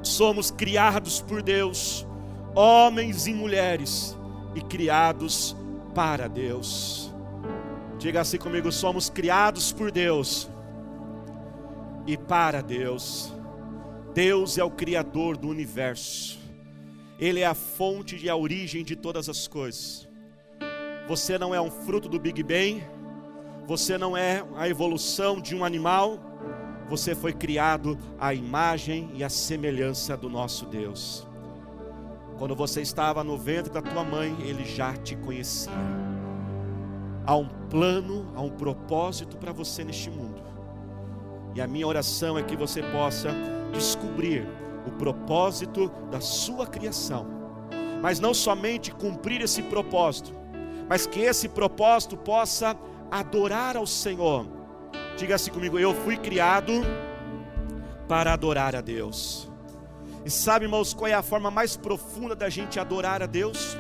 Somos 0.02 0.50
criados 0.50 1.20
por 1.20 1.42
Deus, 1.42 2.06
homens 2.56 3.26
e 3.28 3.32
mulheres, 3.32 4.18
e 4.54 4.60
criados 4.60 5.56
para 5.94 6.28
Deus. 6.28 7.12
Diga 7.98 8.20
assim 8.20 8.38
comigo: 8.38 8.72
somos 8.72 9.08
criados 9.08 9.72
por 9.72 9.92
Deus 9.92 10.50
e 12.04 12.16
para 12.16 12.60
Deus. 12.60 13.32
Deus 14.12 14.58
é 14.58 14.64
o 14.64 14.70
Criador 14.70 15.36
do 15.36 15.48
universo, 15.48 16.38
Ele 17.18 17.40
é 17.40 17.46
a 17.46 17.54
fonte 17.54 18.16
e 18.16 18.28
a 18.28 18.36
origem 18.36 18.84
de 18.84 18.96
todas 18.96 19.28
as 19.28 19.46
coisas. 19.46 20.11
Você 21.12 21.38
não 21.38 21.54
é 21.54 21.60
um 21.60 21.70
fruto 21.70 22.08
do 22.08 22.18
Big 22.18 22.42
Bang, 22.42 22.82
você 23.66 23.98
não 23.98 24.16
é 24.16 24.42
a 24.56 24.66
evolução 24.66 25.42
de 25.42 25.54
um 25.54 25.62
animal, 25.62 26.18
você 26.88 27.14
foi 27.14 27.34
criado 27.34 27.98
à 28.18 28.32
imagem 28.32 29.10
e 29.12 29.22
à 29.22 29.28
semelhança 29.28 30.16
do 30.16 30.30
nosso 30.30 30.64
Deus. 30.64 31.28
Quando 32.38 32.56
você 32.56 32.80
estava 32.80 33.22
no 33.22 33.36
ventre 33.36 33.70
da 33.70 33.82
tua 33.82 34.02
mãe, 34.02 34.34
ele 34.40 34.64
já 34.64 34.96
te 34.96 35.14
conhecia. 35.14 35.70
Há 37.26 37.36
um 37.36 37.48
plano, 37.68 38.32
há 38.34 38.40
um 38.40 38.48
propósito 38.48 39.36
para 39.36 39.52
você 39.52 39.84
neste 39.84 40.08
mundo. 40.08 40.40
E 41.54 41.60
a 41.60 41.66
minha 41.66 41.86
oração 41.86 42.38
é 42.38 42.42
que 42.42 42.56
você 42.56 42.82
possa 42.84 43.28
descobrir 43.70 44.48
o 44.86 44.90
propósito 44.92 45.92
da 46.10 46.22
sua 46.22 46.66
criação, 46.66 47.26
mas 48.00 48.18
não 48.18 48.32
somente 48.32 48.90
cumprir 48.90 49.42
esse 49.42 49.60
propósito, 49.64 50.40
mas 50.92 51.06
que 51.06 51.20
esse 51.20 51.48
propósito 51.48 52.18
possa 52.18 52.76
adorar 53.10 53.78
ao 53.78 53.86
Senhor. 53.86 54.46
Diga 55.16 55.36
assim 55.36 55.50
comigo: 55.50 55.78
eu 55.78 55.94
fui 55.94 56.18
criado 56.18 56.70
para 58.06 58.34
adorar 58.34 58.76
a 58.76 58.82
Deus. 58.82 59.50
E 60.22 60.28
sabe, 60.28 60.66
irmãos, 60.66 60.92
qual 60.92 61.08
é 61.08 61.14
a 61.14 61.22
forma 61.22 61.50
mais 61.50 61.78
profunda 61.78 62.36
da 62.36 62.50
gente 62.50 62.78
adorar 62.78 63.22
a 63.22 63.26
Deus? 63.26 63.74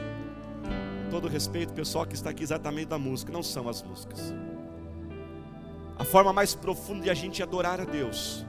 Com 1.04 1.10
todo 1.10 1.28
respeito, 1.28 1.74
pessoal 1.74 2.06
que 2.06 2.14
está 2.14 2.30
aqui 2.30 2.44
exatamente 2.44 2.86
da 2.86 2.98
música, 2.98 3.30
não 3.30 3.42
são 3.42 3.68
as 3.68 3.82
músicas. 3.82 4.32
A 5.98 6.04
forma 6.04 6.32
mais 6.32 6.54
profunda 6.54 7.02
de 7.02 7.10
a 7.10 7.14
gente 7.14 7.42
adorar 7.42 7.78
a 7.78 7.84
Deus 7.84 8.46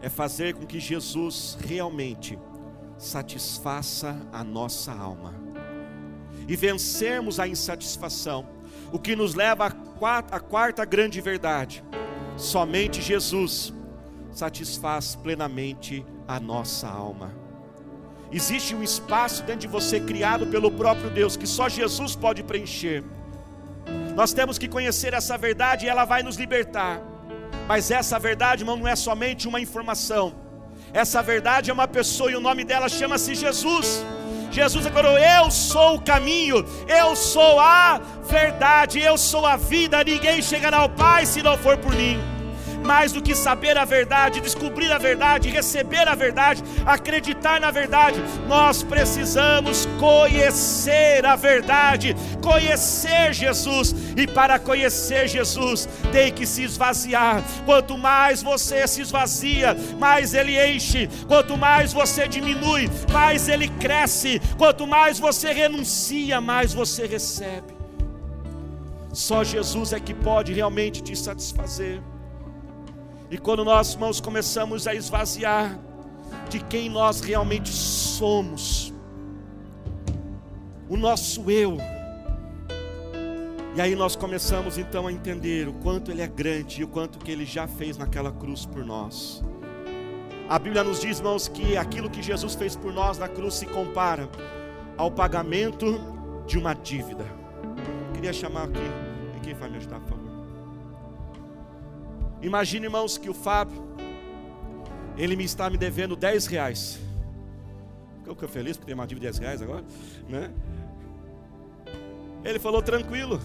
é 0.00 0.08
fazer 0.08 0.54
com 0.54 0.64
que 0.64 0.80
Jesus 0.80 1.58
realmente 1.62 2.38
satisfaça 2.96 4.16
a 4.32 4.42
nossa 4.42 4.94
alma 4.94 5.39
e 6.50 6.56
vencermos 6.56 7.38
a 7.38 7.46
insatisfação. 7.46 8.44
O 8.92 8.98
que 8.98 9.14
nos 9.14 9.36
leva 9.36 9.66
à 9.66 9.70
quarta, 9.70 10.34
à 10.34 10.40
quarta 10.40 10.84
grande 10.84 11.20
verdade: 11.20 11.84
somente 12.36 13.00
Jesus 13.00 13.72
satisfaz 14.32 15.14
plenamente 15.14 16.04
a 16.26 16.40
nossa 16.40 16.88
alma. 16.88 17.32
Existe 18.32 18.74
um 18.74 18.82
espaço 18.82 19.44
dentro 19.44 19.60
de 19.60 19.68
você 19.68 20.00
criado 20.00 20.48
pelo 20.48 20.72
próprio 20.72 21.08
Deus 21.10 21.36
que 21.36 21.46
só 21.46 21.68
Jesus 21.68 22.16
pode 22.16 22.42
preencher. 22.42 23.04
Nós 24.16 24.32
temos 24.32 24.58
que 24.58 24.68
conhecer 24.68 25.14
essa 25.14 25.38
verdade 25.38 25.86
e 25.86 25.88
ela 25.88 26.04
vai 26.04 26.22
nos 26.24 26.36
libertar. 26.36 27.00
Mas 27.68 27.92
essa 27.92 28.18
verdade, 28.18 28.62
irmão, 28.62 28.76
não 28.76 28.88
é 28.88 28.96
somente 28.96 29.46
uma 29.46 29.60
informação. 29.60 30.34
Essa 30.92 31.22
verdade 31.22 31.70
é 31.70 31.72
uma 31.72 31.86
pessoa 31.86 32.30
e 32.32 32.34
o 32.34 32.40
nome 32.40 32.64
dela 32.64 32.88
chama-se 32.88 33.36
Jesus. 33.36 34.04
Jesus 34.50 34.84
declarou: 34.84 35.18
Eu 35.18 35.50
sou 35.50 35.96
o 35.96 36.00
caminho, 36.00 36.64
eu 36.88 37.14
sou 37.14 37.60
a 37.60 38.00
verdade, 38.28 39.00
eu 39.00 39.16
sou 39.16 39.46
a 39.46 39.56
vida. 39.56 40.02
Ninguém 40.04 40.42
chegará 40.42 40.78
ao 40.78 40.88
Pai 40.88 41.26
se 41.26 41.42
não 41.42 41.56
for 41.56 41.76
por 41.78 41.94
mim 41.94 42.39
mais 42.90 43.12
do 43.12 43.22
que 43.22 43.36
saber 43.36 43.78
a 43.78 43.84
verdade, 43.84 44.40
descobrir 44.40 44.90
a 44.90 44.98
verdade, 44.98 45.48
receber 45.48 46.08
a 46.08 46.14
verdade, 46.16 46.60
acreditar 46.84 47.60
na 47.60 47.70
verdade, 47.70 48.20
nós 48.48 48.82
precisamos 48.82 49.86
conhecer 50.00 51.24
a 51.24 51.36
verdade, 51.36 52.16
conhecer 52.42 53.32
Jesus, 53.32 53.94
e 54.16 54.26
para 54.26 54.58
conhecer 54.58 55.28
Jesus, 55.28 55.88
tem 56.10 56.32
que 56.32 56.44
se 56.44 56.64
esvaziar. 56.64 57.44
Quanto 57.64 57.96
mais 57.96 58.42
você 58.42 58.84
se 58.88 59.02
esvazia, 59.02 59.76
mais 59.96 60.34
ele 60.34 60.60
enche, 60.60 61.08
quanto 61.28 61.56
mais 61.56 61.92
você 61.92 62.26
diminui, 62.26 62.90
mais 63.12 63.48
ele 63.48 63.68
cresce, 63.68 64.42
quanto 64.58 64.84
mais 64.84 65.16
você 65.16 65.52
renuncia, 65.52 66.40
mais 66.40 66.74
você 66.74 67.06
recebe. 67.06 67.72
Só 69.12 69.44
Jesus 69.44 69.92
é 69.92 70.00
que 70.00 70.12
pode 70.12 70.52
realmente 70.52 71.00
te 71.00 71.14
satisfazer. 71.14 72.02
E 73.30 73.38
quando 73.38 73.64
nós, 73.64 73.92
irmãos, 73.92 74.20
começamos 74.20 74.88
a 74.88 74.94
esvaziar 74.94 75.78
de 76.48 76.58
quem 76.64 76.90
nós 76.90 77.20
realmente 77.20 77.70
somos, 77.70 78.92
o 80.88 80.96
nosso 80.96 81.48
eu, 81.48 81.78
e 83.76 83.80
aí 83.80 83.94
nós 83.94 84.16
começamos 84.16 84.76
então 84.76 85.06
a 85.06 85.12
entender 85.12 85.68
o 85.68 85.72
quanto 85.74 86.10
Ele 86.10 86.22
é 86.22 86.26
grande 86.26 86.80
e 86.80 86.84
o 86.84 86.88
quanto 86.88 87.20
que 87.20 87.30
Ele 87.30 87.46
já 87.46 87.68
fez 87.68 87.96
naquela 87.96 88.32
cruz 88.32 88.66
por 88.66 88.84
nós. 88.84 89.44
A 90.48 90.58
Bíblia 90.58 90.82
nos 90.82 91.00
diz, 91.00 91.18
irmãos, 91.18 91.46
que 91.46 91.76
aquilo 91.76 92.10
que 92.10 92.20
Jesus 92.20 92.56
fez 92.56 92.74
por 92.74 92.92
nós 92.92 93.16
na 93.16 93.28
cruz 93.28 93.54
se 93.54 93.66
compara 93.66 94.28
ao 94.96 95.08
pagamento 95.08 96.00
de 96.48 96.58
uma 96.58 96.74
dívida. 96.74 97.24
Eu 98.08 98.12
queria 98.12 98.32
chamar 98.32 98.64
aqui, 98.64 98.80
quem 99.44 99.54
vai 99.54 99.70
me 99.70 99.76
ajudar, 99.76 100.00
por 100.00 100.08
favor? 100.08 100.19
Imagine, 102.42 102.86
irmãos, 102.86 103.18
que 103.18 103.28
o 103.28 103.34
Fábio, 103.34 103.82
ele 105.16 105.36
me 105.36 105.44
está 105.44 105.68
me 105.68 105.76
devendo 105.76 106.16
10 106.16 106.46
reais. 106.46 106.98
Eu 108.24 108.34
fico 108.34 108.48
feliz 108.48 108.76
porque 108.76 108.86
tem 108.86 108.94
uma 108.94 109.06
dívida 109.06 109.30
de 109.30 109.38
10 109.38 109.38
reais 109.38 109.62
agora, 109.62 109.84
né? 110.28 110.50
Ele 112.42 112.58
falou 112.58 112.80
tranquilo, 112.80 113.38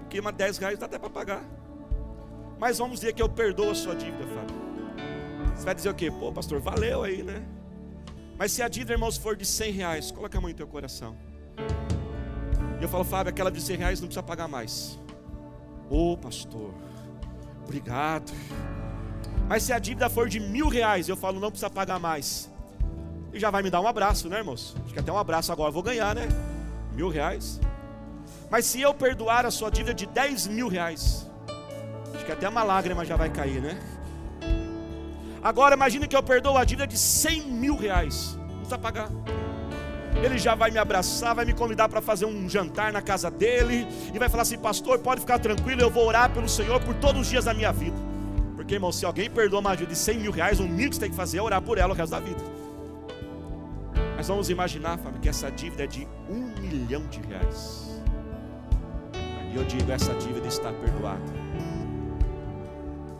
porque 0.00 0.18
uma 0.18 0.32
10 0.32 0.58
reais 0.58 0.78
dá 0.78 0.86
até 0.86 0.98
para 0.98 1.10
pagar. 1.10 1.44
Mas 2.58 2.78
vamos 2.78 2.98
dizer 2.98 3.12
que 3.12 3.22
eu 3.22 3.28
perdoo 3.28 3.70
a 3.70 3.74
sua 3.74 3.94
dívida, 3.94 4.26
Fábio. 4.26 4.56
Você 5.54 5.64
vai 5.64 5.74
dizer 5.74 5.90
o 5.90 5.94
quê? 5.94 6.10
Pô, 6.10 6.32
pastor, 6.32 6.60
valeu 6.60 7.04
aí, 7.04 7.22
né? 7.22 7.46
Mas 8.36 8.50
se 8.52 8.62
a 8.62 8.68
dívida, 8.68 8.94
irmãos, 8.94 9.16
for 9.16 9.36
de 9.36 9.46
100 9.46 9.72
reais, 9.72 10.10
coloca 10.10 10.36
a 10.36 10.40
mão 10.40 10.50
em 10.50 10.54
teu 10.54 10.66
coração. 10.66 11.16
E 12.80 12.82
eu 12.82 12.88
falo, 12.88 13.04
Fábio, 13.04 13.30
aquela 13.30 13.50
de 13.50 13.60
100 13.60 13.76
reais 13.76 14.00
não 14.00 14.08
precisa 14.08 14.22
pagar 14.22 14.48
mais. 14.48 14.98
Ô, 15.88 16.16
pastor 16.16 16.74
obrigado. 17.64 18.32
Mas 19.48 19.64
se 19.64 19.72
a 19.72 19.78
dívida 19.78 20.08
for 20.08 20.28
de 20.28 20.38
mil 20.38 20.68
reais, 20.68 21.08
eu 21.08 21.16
falo, 21.16 21.40
não 21.40 21.50
precisa 21.50 21.70
pagar 21.70 21.98
mais. 21.98 22.48
e 23.32 23.38
já 23.38 23.50
vai 23.50 23.62
me 23.62 23.70
dar 23.70 23.80
um 23.80 23.88
abraço, 23.88 24.28
né, 24.28 24.38
irmãos? 24.38 24.76
Acho 24.84 24.94
que 24.94 25.00
até 25.00 25.12
um 25.12 25.18
abraço 25.18 25.50
agora 25.52 25.70
eu 25.70 25.72
vou 25.72 25.82
ganhar, 25.82 26.14
né? 26.14 26.28
Mil 26.94 27.08
reais. 27.08 27.60
Mas 28.50 28.64
se 28.64 28.80
eu 28.80 28.92
perdoar 28.92 29.46
a 29.46 29.50
sua 29.50 29.70
dívida 29.70 29.94
de 29.94 30.06
10 30.06 30.48
mil 30.48 30.68
reais, 30.68 31.26
acho 32.14 32.24
que 32.24 32.32
até 32.32 32.48
uma 32.48 32.62
lágrima 32.62 33.04
já 33.04 33.16
vai 33.16 33.30
cair, 33.30 33.60
né? 33.60 33.78
Agora 35.42 35.74
imagine 35.74 36.06
que 36.06 36.16
eu 36.16 36.22
perdoo 36.22 36.56
a 36.56 36.64
dívida 36.64 36.86
de 36.86 36.98
100 36.98 37.42
mil 37.42 37.76
reais. 37.76 38.36
Não 38.36 38.56
precisa 38.56 38.78
pagar. 38.78 39.08
Ele 40.22 40.38
já 40.38 40.54
vai 40.54 40.70
me 40.70 40.78
abraçar, 40.78 41.34
vai 41.34 41.44
me 41.44 41.52
convidar 41.52 41.88
para 41.88 42.00
fazer 42.00 42.26
um 42.26 42.48
jantar 42.48 42.92
na 42.92 43.00
casa 43.00 43.30
dele 43.30 43.86
e 44.12 44.18
vai 44.18 44.28
falar 44.28 44.42
assim: 44.42 44.58
Pastor, 44.58 44.98
pode 44.98 45.20
ficar 45.20 45.38
tranquilo, 45.38 45.80
eu 45.80 45.90
vou 45.90 46.06
orar 46.06 46.30
pelo 46.30 46.48
Senhor 46.48 46.80
por 46.80 46.94
todos 46.94 47.22
os 47.22 47.28
dias 47.28 47.44
da 47.44 47.54
minha 47.54 47.72
vida. 47.72 47.96
Porque, 48.56 48.74
irmão, 48.74 48.92
se 48.92 49.06
alguém 49.06 49.30
perdoa 49.30 49.60
uma 49.60 49.74
dívida 49.74 49.94
de 49.94 49.98
100 49.98 50.18
mil 50.18 50.30
reais, 50.30 50.60
o 50.60 50.64
mínimo 50.64 50.90
que 50.90 50.96
você 50.96 51.00
tem 51.00 51.10
que 51.10 51.16
fazer 51.16 51.38
é 51.38 51.42
orar 51.42 51.62
por 51.62 51.78
ela 51.78 51.92
o 51.92 51.96
resto 51.96 52.10
da 52.10 52.20
vida. 52.20 52.40
Mas 54.16 54.28
vamos 54.28 54.50
imaginar, 54.50 54.98
Fábio, 54.98 55.20
que 55.20 55.28
essa 55.28 55.50
dívida 55.50 55.84
é 55.84 55.86
de 55.86 56.06
um 56.28 56.52
milhão 56.60 57.06
de 57.06 57.20
reais. 57.20 57.88
E 59.52 59.56
eu 59.56 59.64
digo: 59.64 59.90
essa 59.90 60.12
dívida 60.14 60.46
está 60.46 60.72
perdoada. 60.72 61.49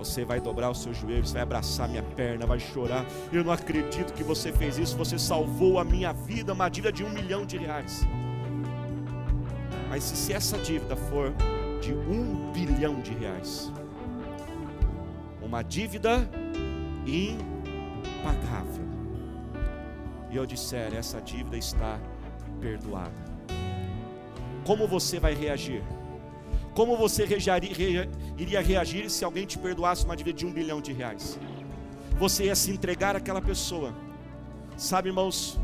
Você 0.01 0.25
vai 0.25 0.41
dobrar 0.41 0.71
os 0.71 0.83
seus 0.83 0.97
joelhos, 0.97 1.31
vai 1.31 1.43
abraçar 1.43 1.87
minha 1.87 2.03
perna, 2.03 2.47
vai 2.47 2.59
chorar. 2.59 3.05
Eu 3.31 3.45
não 3.45 3.53
acredito 3.53 4.15
que 4.15 4.25
você 4.25 4.51
fez 4.51 4.79
isso. 4.79 4.97
Você 4.97 5.19
salvou 5.19 5.79
a 5.79 5.85
minha 5.85 6.11
vida, 6.11 6.55
uma 6.55 6.71
dívida 6.71 6.91
de 6.91 7.05
um 7.05 7.11
milhão 7.11 7.45
de 7.45 7.59
reais. 7.59 8.01
Mas 9.91 10.03
se 10.03 10.33
essa 10.33 10.57
dívida 10.57 10.97
for 10.97 11.35
de 11.83 11.93
um 11.93 12.51
bilhão 12.51 12.99
de 13.03 13.13
reais, 13.13 13.71
uma 15.43 15.61
dívida 15.63 16.27
impagável, 17.07 18.89
e 20.31 20.37
eu 20.37 20.47
disser, 20.47 20.95
essa 20.95 21.21
dívida 21.21 21.59
está 21.59 22.01
perdoada, 22.59 23.13
como 24.65 24.89
você 24.89 25.21
vai 25.21 25.35
reagir? 25.35 25.83
Como 26.75 26.97
você 26.97 27.25
iria 28.39 28.61
reagir 28.61 29.11
se 29.11 29.25
alguém 29.25 29.45
te 29.45 29.59
perdoasse 29.59 30.05
uma 30.05 30.17
dívida 30.17 30.39
de 30.39 30.47
um 30.47 30.53
bilhão 30.53 30.81
de 30.81 30.93
reais? 30.93 31.39
Você 32.19 32.45
ia 32.45 32.55
se 32.55 32.71
entregar 32.71 33.17
àquela 33.17 33.41
pessoa. 33.41 33.95
Sabe, 34.77 35.09
irmãos, 35.09 35.59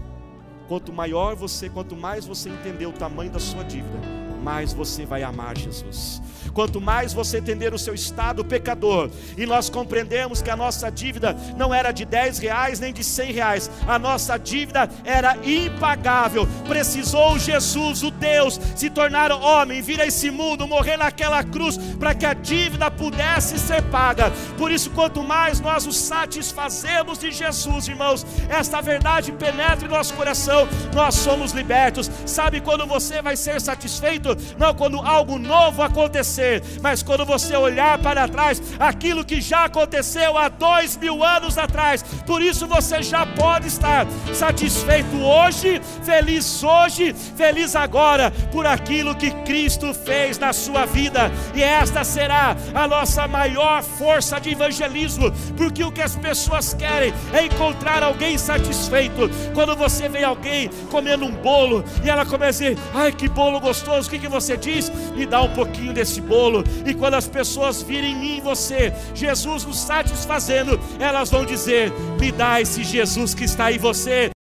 quanto 0.68 0.92
maior 0.92 1.36
você, 1.36 1.68
quanto 1.68 1.94
mais 1.94 2.26
você 2.26 2.48
entender 2.48 2.86
o 2.86 2.92
tamanho 2.92 3.30
da 3.30 3.38
sua 3.38 3.62
dívida, 3.62 3.98
mais 4.46 4.72
você 4.72 5.04
vai 5.04 5.24
amar 5.24 5.58
Jesus. 5.58 6.22
Quanto 6.54 6.80
mais 6.80 7.12
você 7.12 7.38
entender 7.38 7.74
o 7.74 7.78
seu 7.78 7.92
estado 7.94 8.44
pecador, 8.44 9.10
e 9.36 9.44
nós 9.44 9.68
compreendemos 9.68 10.40
que 10.40 10.48
a 10.48 10.56
nossa 10.56 10.88
dívida 10.88 11.36
não 11.56 11.74
era 11.74 11.90
de 11.90 12.04
10 12.04 12.38
reais 12.38 12.78
nem 12.78 12.92
de 12.92 13.02
100 13.02 13.32
reais, 13.32 13.70
a 13.88 13.98
nossa 13.98 14.38
dívida 14.38 14.88
era 15.04 15.36
impagável. 15.44 16.46
Precisou 16.68 17.38
Jesus, 17.40 18.04
o 18.04 18.10
Deus, 18.10 18.60
se 18.76 18.88
tornar 18.88 19.32
homem, 19.32 19.82
vir 19.82 20.00
a 20.00 20.06
esse 20.06 20.30
mundo, 20.30 20.66
morrer 20.66 20.96
naquela 20.96 21.42
cruz, 21.42 21.76
para 21.98 22.14
que 22.14 22.24
a 22.24 22.32
dívida 22.32 22.88
pudesse 22.88 23.58
ser 23.58 23.82
paga. 23.82 24.30
Por 24.56 24.70
isso, 24.70 24.90
quanto 24.90 25.24
mais 25.24 25.60
nós 25.60 25.84
nos 25.86 25.98
satisfazemos 25.98 27.18
de 27.18 27.32
Jesus, 27.32 27.88
irmãos, 27.88 28.24
esta 28.48 28.80
verdade 28.80 29.32
penetra 29.32 29.86
em 29.86 29.90
nosso 29.90 30.14
coração, 30.14 30.68
nós 30.94 31.16
somos 31.16 31.50
libertos. 31.50 32.08
Sabe 32.24 32.60
quando 32.60 32.86
você 32.86 33.20
vai 33.20 33.36
ser 33.36 33.60
satisfeito? 33.60 34.35
Não 34.58 34.74
quando 34.74 35.00
algo 35.00 35.38
novo 35.38 35.82
acontecer, 35.82 36.62
mas 36.82 37.02
quando 37.02 37.24
você 37.24 37.56
olhar 37.56 37.98
para 37.98 38.28
trás, 38.28 38.60
aquilo 38.78 39.24
que 39.24 39.40
já 39.40 39.64
aconteceu 39.64 40.36
há 40.36 40.48
dois 40.48 40.96
mil 40.96 41.24
anos 41.24 41.58
atrás. 41.58 42.02
Por 42.26 42.42
isso 42.42 42.66
você 42.66 43.02
já 43.02 43.24
pode 43.26 43.68
estar 43.68 44.06
satisfeito 44.32 45.16
hoje, 45.16 45.80
feliz 46.02 46.62
hoje, 46.62 47.14
feliz 47.36 47.74
agora 47.76 48.30
por 48.52 48.66
aquilo 48.66 49.14
que 49.14 49.30
Cristo 49.44 49.92
fez 49.92 50.38
na 50.38 50.52
sua 50.52 50.86
vida. 50.86 51.30
E 51.54 51.62
esta 51.62 52.04
será 52.04 52.56
a 52.74 52.88
nossa 52.88 53.26
maior 53.26 53.82
força 53.82 54.40
de 54.40 54.50
evangelismo, 54.50 55.32
porque 55.56 55.84
o 55.84 55.92
que 55.92 56.02
as 56.02 56.16
pessoas 56.16 56.74
querem 56.74 57.12
é 57.32 57.44
encontrar 57.44 58.02
alguém 58.02 58.38
satisfeito. 58.38 59.30
Quando 59.54 59.76
você 59.76 60.08
vê 60.08 60.24
alguém 60.24 60.68
comendo 60.90 61.24
um 61.24 61.32
bolo 61.32 61.84
e 62.04 62.10
ela 62.10 62.24
começa 62.24 62.64
a 62.64 62.68
dizer: 62.70 62.82
"Ai, 62.94 63.12
que 63.12 63.28
bolo 63.28 63.60
gostoso!" 63.60 64.08
Que 64.16 64.22
que 64.22 64.28
você 64.28 64.56
diz? 64.56 64.90
Me 65.14 65.26
dá 65.26 65.42
um 65.42 65.52
pouquinho 65.52 65.92
desse 65.92 66.22
bolo. 66.22 66.64
E 66.86 66.94
quando 66.94 67.14
as 67.14 67.28
pessoas 67.28 67.82
virem 67.82 68.12
em 68.12 68.16
mim 68.16 68.40
você, 68.40 68.90
Jesus 69.14 69.64
nos 69.66 69.78
satisfazendo, 69.78 70.80
elas 70.98 71.30
vão 71.30 71.44
dizer: 71.44 71.92
Me 72.18 72.32
dá 72.32 72.58
esse 72.58 72.82
Jesus 72.82 73.34
que 73.34 73.44
está 73.44 73.70
em 73.70 73.78
você. 73.78 74.35